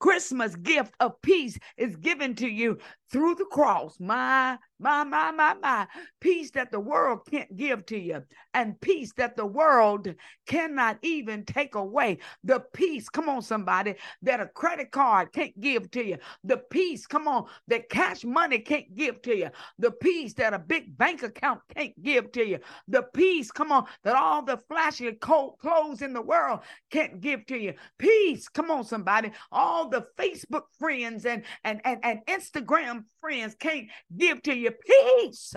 Christmas 0.00 0.56
gift 0.56 0.94
of 0.98 1.20
peace 1.22 1.58
is 1.76 1.94
given 1.96 2.34
to 2.36 2.48
you 2.48 2.78
through 3.10 3.34
the 3.34 3.44
cross. 3.46 3.98
My, 3.98 4.58
my, 4.78 5.04
my, 5.04 5.30
my, 5.32 5.54
my. 5.60 5.86
Peace 6.20 6.50
that 6.52 6.70
the 6.70 6.80
world 6.80 7.20
can't 7.30 7.54
give 7.56 7.84
to 7.86 7.98
you, 7.98 8.22
and 8.54 8.80
peace 8.80 9.12
that 9.16 9.36
the 9.36 9.46
world 9.46 10.14
cannot 10.46 10.98
even 11.02 11.44
take 11.44 11.74
away. 11.74 12.18
The 12.44 12.60
peace, 12.72 13.08
come 13.08 13.28
on, 13.28 13.42
somebody, 13.42 13.96
that 14.22 14.40
a 14.40 14.46
credit 14.46 14.90
card 14.90 15.32
can't 15.32 15.58
give 15.60 15.90
to 15.92 16.04
you. 16.04 16.18
The 16.44 16.58
peace, 16.58 17.06
come 17.06 17.28
on, 17.28 17.46
that 17.68 17.88
cash 17.88 18.24
money 18.24 18.58
can't 18.60 18.94
give 18.94 19.22
to 19.22 19.36
you. 19.36 19.50
The 19.78 19.90
peace 19.90 20.34
that 20.34 20.54
a 20.54 20.58
big 20.58 20.96
bank 20.96 21.22
account 21.22 21.60
can't 21.74 22.00
give 22.02 22.32
to 22.32 22.46
you. 22.46 22.58
The 22.88 23.02
peace, 23.14 23.50
come 23.50 23.72
on, 23.72 23.86
that 24.04 24.16
all 24.16 24.42
the 24.42 24.58
flashy 24.68 25.12
cold 25.12 25.58
clothes 25.58 26.02
in 26.02 26.12
the 26.12 26.22
world 26.22 26.60
can't 26.90 27.20
give 27.20 27.46
to 27.46 27.58
you. 27.58 27.74
Peace, 27.98 28.48
come 28.48 28.70
on, 28.70 28.84
somebody. 28.84 29.32
All 29.50 29.88
the 29.88 30.06
Facebook 30.18 30.64
friends 30.78 31.26
and 31.26 31.42
and 31.64 31.80
and, 31.84 32.00
and 32.04 32.20
Instagram 32.26 32.99
friends 33.20 33.54
can't 33.58 33.88
give 34.16 34.42
to 34.42 34.54
you 34.54 34.70
peace 34.70 35.54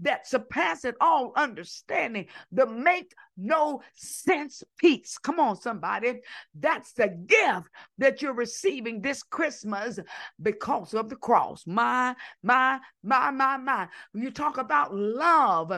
that 0.00 0.26
surpasses 0.26 0.94
all 1.00 1.32
understanding, 1.36 2.26
the 2.50 2.66
make 2.66 3.12
no 3.36 3.82
sense 3.94 4.62
peace. 4.78 5.18
Come 5.18 5.40
on, 5.40 5.56
somebody. 5.56 6.20
That's 6.58 6.92
the 6.92 7.08
gift 7.08 7.68
that 7.98 8.22
you're 8.22 8.34
receiving 8.34 9.00
this 9.00 9.22
Christmas 9.22 9.98
because 10.40 10.94
of 10.94 11.08
the 11.08 11.16
cross. 11.16 11.64
My, 11.66 12.14
my, 12.42 12.78
my, 13.02 13.30
my, 13.30 13.56
my. 13.56 13.88
When 14.12 14.22
you 14.22 14.30
talk 14.30 14.58
about 14.58 14.94
love, 14.94 15.72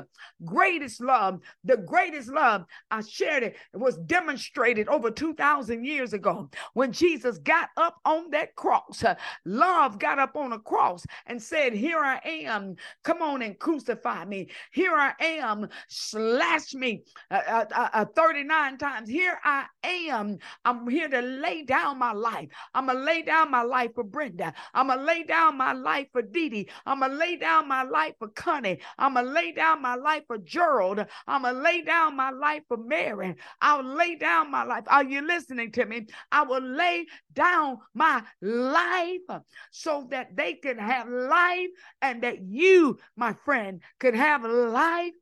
greatest 0.45 1.01
love, 1.01 1.41
the 1.65 1.77
greatest 1.77 2.31
love, 2.31 2.65
I 2.91 3.03
shared 3.03 3.43
it, 3.43 3.57
it 3.73 3.77
was 3.79 3.97
demonstrated 3.99 4.89
over 4.89 5.11
2,000 5.11 5.85
years 5.85 6.13
ago 6.13 6.51
when 6.75 6.93
Jesus 6.93 7.39
got 7.39 7.69
up 7.77 7.97
on 8.05 8.31
that 8.31 8.55
cross. 8.55 9.05
Love 9.45 9.99
got 9.99 10.19
up 10.19 10.37
on 10.37 10.53
a 10.53 10.59
cross 10.59 11.05
and 11.27 11.43
said, 11.43 11.73
Here 11.73 11.99
I 11.99 12.21
am. 12.25 12.77
Come 13.03 13.23
on 13.23 13.43
and 13.43 13.59
crucify 13.59 14.25
me. 14.25 14.51
Here 14.73 14.95
I 14.95 15.13
am. 15.21 15.69
Slash 15.89 16.75
me. 16.75 17.05
Uh, 17.31 17.43
uh, 17.47 17.65
uh, 17.75 17.89
uh, 17.93 18.05
39 18.05 18.79
times. 18.79 19.09
Here 19.09 19.39
I 19.45 19.67
am. 19.83 20.39
I'm 20.65 20.89
here 20.89 21.09
to 21.09 21.21
lay 21.21 21.65
down 21.65 21.99
my 21.99 22.13
life. 22.13 22.49
I'm 22.75 22.87
going 22.87 22.99
to 22.99 23.05
lay 23.05 23.23
down 23.23 23.51
my 23.51 23.63
life 23.63 23.91
for 23.95 24.05
Brenda. 24.05 24.53
I'm 24.73 24.89
going 24.89 24.99
to 24.99 25.05
lay 25.05 25.23
down 25.25 25.57
my 25.57 25.73
life 25.73 26.09
for 26.13 26.23
Dee 26.23 26.49
Dee. 26.49 26.69
I'm 26.87 27.01
going 27.01 27.13
to 27.13 27.17
lay 27.17 27.37
down 27.37 27.69
my 27.69 27.83
life 27.83 28.15
for 28.19 28.29
Connie. 28.29 28.81
I'm 28.99 29.15
going 29.15 29.27
to 29.27 29.33
lay 29.33 29.53
down 29.53 29.83
my 29.83 29.95
life 29.95 30.25
for 30.27 30.39
Gerald. 30.39 31.05
I'm 31.27 31.43
going 31.43 31.55
to 31.55 31.61
lay 31.61 31.83
down 31.83 32.17
my 32.17 32.31
life 32.31 32.63
for 32.69 32.77
Mary. 32.77 33.35
I'll 33.61 33.83
lay 33.85 34.17
down 34.17 34.51
my 34.51 34.65
life. 34.65 34.85
Are 34.89 35.05
you 35.05 35.27
listening 35.27 35.73
to 35.73 35.85
me? 35.85 36.07
I 36.33 36.43
will 36.43 36.63
lay 36.63 37.07
down 37.33 37.79
my 37.95 38.23
life 38.41 39.41
so 39.71 40.07
that 40.11 40.37
they 40.37 40.55
can 40.55 40.79
have 40.79 41.09
life 41.09 41.69
and 42.03 42.23
that 42.23 42.43
you, 42.43 42.99
my 43.17 43.35
friend, 43.45 43.81
could 43.99 44.15
have 44.15 44.45
life 44.45 45.13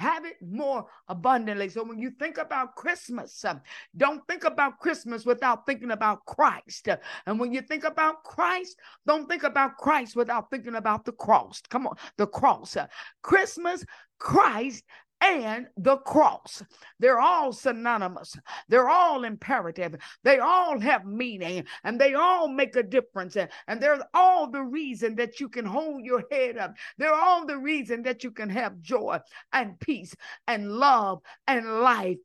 have 0.00 0.24
it 0.24 0.36
more 0.40 0.86
abundantly. 1.08 1.68
So 1.68 1.84
when 1.84 1.98
you 1.98 2.10
think 2.10 2.38
about 2.38 2.74
Christmas, 2.74 3.44
uh, 3.44 3.56
don't 3.96 4.26
think 4.26 4.44
about 4.44 4.78
Christmas 4.78 5.26
without 5.26 5.66
thinking 5.66 5.90
about 5.90 6.24
Christ. 6.24 6.88
Uh, 6.88 6.96
and 7.26 7.38
when 7.38 7.52
you 7.52 7.60
think 7.60 7.84
about 7.84 8.24
Christ, 8.24 8.76
don't 9.06 9.28
think 9.28 9.42
about 9.42 9.76
Christ 9.76 10.16
without 10.16 10.50
thinking 10.50 10.76
about 10.76 11.04
the 11.04 11.12
cross. 11.12 11.60
Come 11.68 11.86
on, 11.86 11.96
the 12.16 12.26
cross. 12.26 12.76
Uh, 12.76 12.86
Christmas, 13.22 13.84
Christ, 14.18 14.84
and 15.20 15.66
the 15.76 15.96
cross. 15.98 16.62
They're 16.98 17.20
all 17.20 17.52
synonymous. 17.52 18.36
They're 18.68 18.88
all 18.88 19.24
imperative. 19.24 19.96
They 20.24 20.38
all 20.38 20.78
have 20.80 21.04
meaning 21.04 21.64
and 21.84 22.00
they 22.00 22.14
all 22.14 22.48
make 22.48 22.76
a 22.76 22.82
difference. 22.82 23.36
And 23.36 23.80
they're 23.80 24.02
all 24.14 24.50
the 24.50 24.62
reason 24.62 25.16
that 25.16 25.40
you 25.40 25.48
can 25.48 25.64
hold 25.64 26.04
your 26.04 26.24
head 26.30 26.56
up. 26.56 26.74
They're 26.98 27.14
all 27.14 27.46
the 27.46 27.58
reason 27.58 28.02
that 28.04 28.24
you 28.24 28.30
can 28.30 28.48
have 28.50 28.80
joy 28.80 29.18
and 29.52 29.78
peace 29.78 30.14
and 30.46 30.72
love 30.72 31.20
and 31.46 31.80
life 31.82 32.18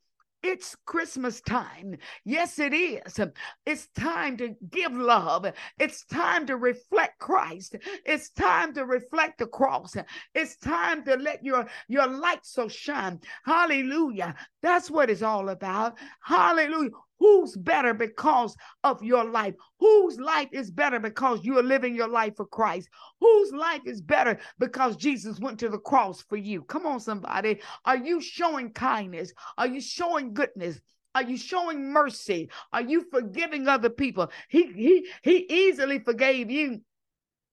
it's 0.46 0.76
Christmas 0.86 1.42
time. 1.42 1.98
Yes, 2.24 2.60
it 2.60 2.72
is. 2.72 3.20
It's 3.66 3.88
time 3.98 4.38
to 4.38 4.56
give 4.70 4.94
love. 4.94 5.52
It's 5.80 6.06
time 6.06 6.46
to 6.46 6.56
reflect 6.56 7.18
Christ. 7.18 7.76
It's 8.06 8.30
time 8.30 8.74
to 8.76 8.86
reflect 8.86 9.40
the 9.40 9.48
cross. 9.48 9.96
It's 10.36 10.56
time 10.58 11.04
to 11.06 11.16
let 11.16 11.44
your, 11.44 11.66
your 11.88 12.06
light 12.08 12.46
so 12.46 12.68
shine. 12.68 13.22
Hallelujah. 13.44 14.36
That's 14.62 14.92
what 14.92 15.10
it's 15.10 15.24
all 15.24 15.50
about. 15.50 15.98
Hallelujah. 16.22 16.92
Who's 17.20 17.56
better 17.56 17.94
because 17.94 18.56
of 18.84 19.04
your 19.04 19.24
life? 19.26 19.56
Whose 19.80 20.20
life 20.20 20.50
is 20.52 20.72
better 20.72 21.00
because 21.00 21.44
you 21.44 21.58
are 21.58 21.64
living 21.64 21.96
your 21.96 22.08
life 22.08 22.36
for 22.36 22.46
Christ? 22.46 22.90
Whose 23.20 23.52
life 23.54 23.82
is 23.86 24.02
better 24.02 24.40
because 24.60 24.96
Jesus 24.96 25.40
went 25.40 25.60
to 25.60 25.70
the 25.70 25.80
cross 25.80 26.22
for 26.22 26.38
you? 26.38 26.64
Come 26.64 26.86
on, 26.86 27.00
somebody. 27.00 27.60
Are 27.86 27.98
you 27.98 28.22
showing 28.22 28.72
kindness? 28.72 29.34
Are 29.58 29.68
you 29.68 29.82
showing 29.82 30.34
goodness? 30.34 30.80
Are 31.16 31.24
you 31.24 31.38
showing 31.38 31.94
mercy? 31.94 32.50
Are 32.74 32.82
you 32.82 33.06
forgiving 33.10 33.70
other 33.70 33.90
people? 33.90 34.30
He 34.50 34.66
he 34.74 35.08
he 35.24 35.46
easily 35.50 36.00
forgave 36.00 36.52
you 36.52 36.82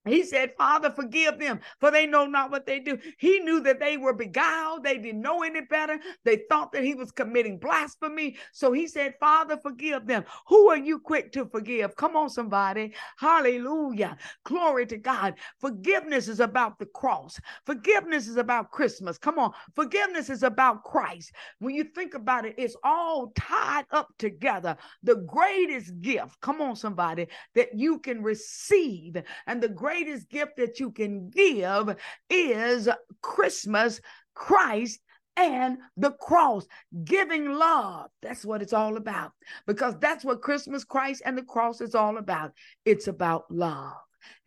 He 0.05 0.23
said, 0.23 0.53
Father, 0.57 0.91
forgive 0.91 1.39
them, 1.39 1.61
for 1.79 1.89
they 1.89 2.05
know 2.05 2.25
not 2.25 2.51
what 2.51 2.65
they 2.65 2.79
do. 2.79 2.97
He 3.17 3.39
knew 3.39 3.61
that 3.61 3.79
they 3.79 3.95
were 3.95 4.13
beguiled. 4.13 4.83
They 4.83 4.97
didn't 4.97 5.21
know 5.21 5.43
any 5.43 5.61
better. 5.61 5.97
They 6.25 6.43
thought 6.49 6.73
that 6.73 6.83
he 6.83 6.93
was 6.93 7.11
committing 7.11 7.57
blasphemy. 7.57 8.35
So 8.51 8.73
he 8.73 8.85
said, 8.85 9.15
Father, 9.17 9.57
forgive 9.57 10.05
them. 10.05 10.25
Who 10.47 10.67
are 10.69 10.77
you 10.77 10.99
quick 10.99 11.31
to 11.33 11.45
forgive? 11.45 11.95
Come 11.95 12.17
on, 12.17 12.29
somebody. 12.29 12.93
Hallelujah. 13.17 14.17
Glory 14.43 14.85
to 14.87 14.97
God. 14.97 15.35
Forgiveness 15.59 16.27
is 16.27 16.41
about 16.41 16.79
the 16.79 16.85
cross. 16.87 17.39
Forgiveness 17.65 18.27
is 18.27 18.35
about 18.35 18.71
Christmas. 18.71 19.17
Come 19.17 19.39
on. 19.39 19.53
Forgiveness 19.73 20.29
is 20.29 20.43
about 20.43 20.83
Christ. 20.83 21.31
When 21.59 21.73
you 21.75 21.85
think 21.85 22.13
about 22.13 22.45
it, 22.45 22.55
it's 22.57 22.75
all 22.83 23.31
tied 23.37 23.85
up 23.91 24.09
together. 24.17 24.75
The 25.03 25.15
greatest 25.27 26.01
gift, 26.01 26.41
come 26.41 26.59
on, 26.61 26.75
somebody, 26.75 27.27
that 27.55 27.69
you 27.73 27.99
can 27.99 28.21
receive. 28.21 29.15
And 29.47 29.63
the 29.63 29.69
greatest 29.69 29.92
greatest 29.93 30.29
gift 30.29 30.57
that 30.57 30.79
you 30.79 30.91
can 30.91 31.29
give 31.29 31.95
is 32.29 32.89
Christmas, 33.21 34.01
Christ, 34.33 34.99
and 35.37 35.77
the 35.97 36.11
cross, 36.11 36.65
giving 37.03 37.53
love. 37.53 38.09
That's 38.21 38.43
what 38.43 38.63
it's 38.63 38.73
all 38.73 38.97
about. 38.97 39.31
Because 39.67 39.95
that's 39.99 40.25
what 40.25 40.41
Christmas, 40.41 40.83
Christ, 40.83 41.21
and 41.25 41.37
the 41.37 41.43
cross 41.43 41.79
is 41.79 41.93
all 41.93 42.17
about. 42.17 42.53
It's 42.85 43.07
about 43.07 43.45
love. 43.51 43.93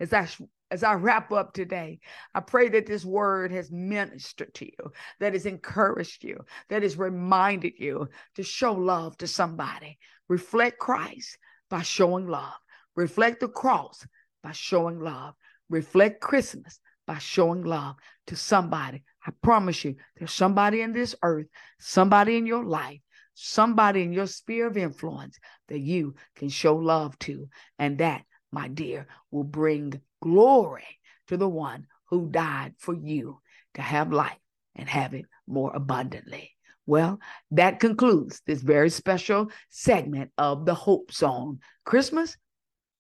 As 0.01 0.13
I 0.13 0.29
as 0.73 0.83
I 0.83 0.95
wrap 0.95 1.31
up 1.31 1.53
today, 1.53 2.01
I 2.35 2.41
pray 2.41 2.69
that 2.71 2.87
this 2.87 3.05
word 3.05 3.53
has 3.53 3.71
ministered 3.71 4.53
to 4.55 4.65
you, 4.65 4.93
that 5.21 5.35
has 5.35 5.47
encouraged 5.47 6.25
you, 6.25 6.45
that 6.71 6.83
has 6.83 6.99
reminded 6.99 7.75
you 7.79 8.09
to 8.35 8.43
show 8.43 8.73
love 8.73 9.17
to 9.19 9.29
somebody. 9.29 9.97
Reflect 10.29 10.81
Christ 10.81 11.39
by 11.71 11.83
showing 11.83 12.27
love. 12.27 12.55
Reflect 12.97 13.39
the 13.39 13.49
cross 13.49 14.05
by 14.47 14.53
showing 14.53 15.01
love. 15.01 15.35
Reflect 15.69 16.21
Christmas 16.21 16.79
by 17.05 17.19
showing 17.19 17.65
love 17.65 17.97
to 18.29 18.37
somebody. 18.37 19.03
I 19.27 19.33
promise 19.43 19.85
you, 19.85 19.97
there's 20.17 20.31
somebody 20.31 20.83
in 20.83 20.93
this 20.93 21.17
earth, 21.25 21.47
somebody 21.81 22.37
in 22.37 22.47
your 22.47 22.65
life, 22.65 23.01
somebody 23.35 24.03
in 24.03 24.13
your 24.13 24.29
sphere 24.29 24.69
of 24.69 24.77
influence 24.77 25.37
that 25.67 25.81
you 25.81 26.15
can 26.37 26.49
show 26.49 26.77
love 26.77 27.19
to. 27.21 27.49
And 27.81 27.99
that, 27.99 28.23
my 28.53 28.69
dear, 28.69 29.09
will 29.33 29.43
bring 29.43 30.01
glory 30.23 31.01
to 31.27 31.37
the 31.37 31.49
one 31.49 31.89
who 32.05 32.31
died 32.31 32.75
for 32.79 32.95
you 32.95 33.41
to 33.75 33.83
have 33.83 34.13
life 34.13 34.39
and 34.77 34.89
have 34.89 35.13
it 35.13 35.25
more 35.49 35.75
abundantly. 35.75 36.53
Well, 36.87 37.19
that 37.51 37.81
concludes 37.81 38.43
this 38.47 38.63
very 38.63 38.91
special 38.91 39.51
segment 39.71 40.31
of 40.39 40.67
the 40.67 40.75
Hope 40.75 41.11
Zone 41.11 41.59
Christmas, 41.85 42.37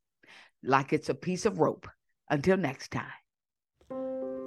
like 0.64 0.94
it's 0.94 1.10
a 1.10 1.16
piece 1.16 1.46
of 1.46 1.60
rope. 1.60 1.88
Until 2.30 2.58
next 2.58 2.92
time. 2.92 3.23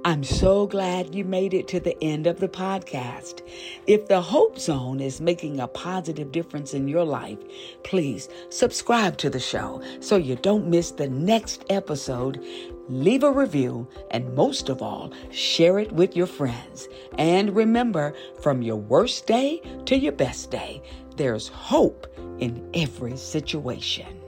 I'm 0.06 0.22
so 0.22 0.68
glad 0.68 1.16
you 1.16 1.24
made 1.24 1.52
it 1.52 1.66
to 1.66 1.80
the 1.80 2.00
end 2.00 2.28
of 2.28 2.38
the 2.38 2.46
podcast. 2.46 3.42
If 3.88 4.06
the 4.06 4.20
Hope 4.20 4.56
Zone 4.56 5.00
is 5.00 5.20
making 5.20 5.58
a 5.58 5.66
positive 5.66 6.30
difference 6.30 6.74
in 6.74 6.86
your 6.86 7.02
life, 7.02 7.40
please 7.82 8.28
subscribe 8.48 9.16
to 9.16 9.30
the 9.30 9.40
show 9.40 9.82
so 9.98 10.14
you 10.14 10.36
don't 10.36 10.68
miss 10.68 10.92
the 10.92 11.08
next 11.08 11.64
episode. 11.70 12.40
Leave 12.88 13.24
a 13.24 13.32
review 13.32 13.88
and 14.12 14.32
most 14.36 14.68
of 14.68 14.80
all, 14.80 15.12
share 15.32 15.80
it 15.80 15.90
with 15.90 16.14
your 16.14 16.28
friends. 16.28 16.86
And 17.18 17.56
remember, 17.56 18.14
from 18.40 18.62
your 18.62 18.76
worst 18.76 19.26
day 19.26 19.60
to 19.86 19.98
your 19.98 20.12
best 20.12 20.52
day, 20.52 20.84
there's 21.16 21.48
hope 21.48 22.06
in 22.38 22.70
every 22.74 23.16
situation. 23.16 24.22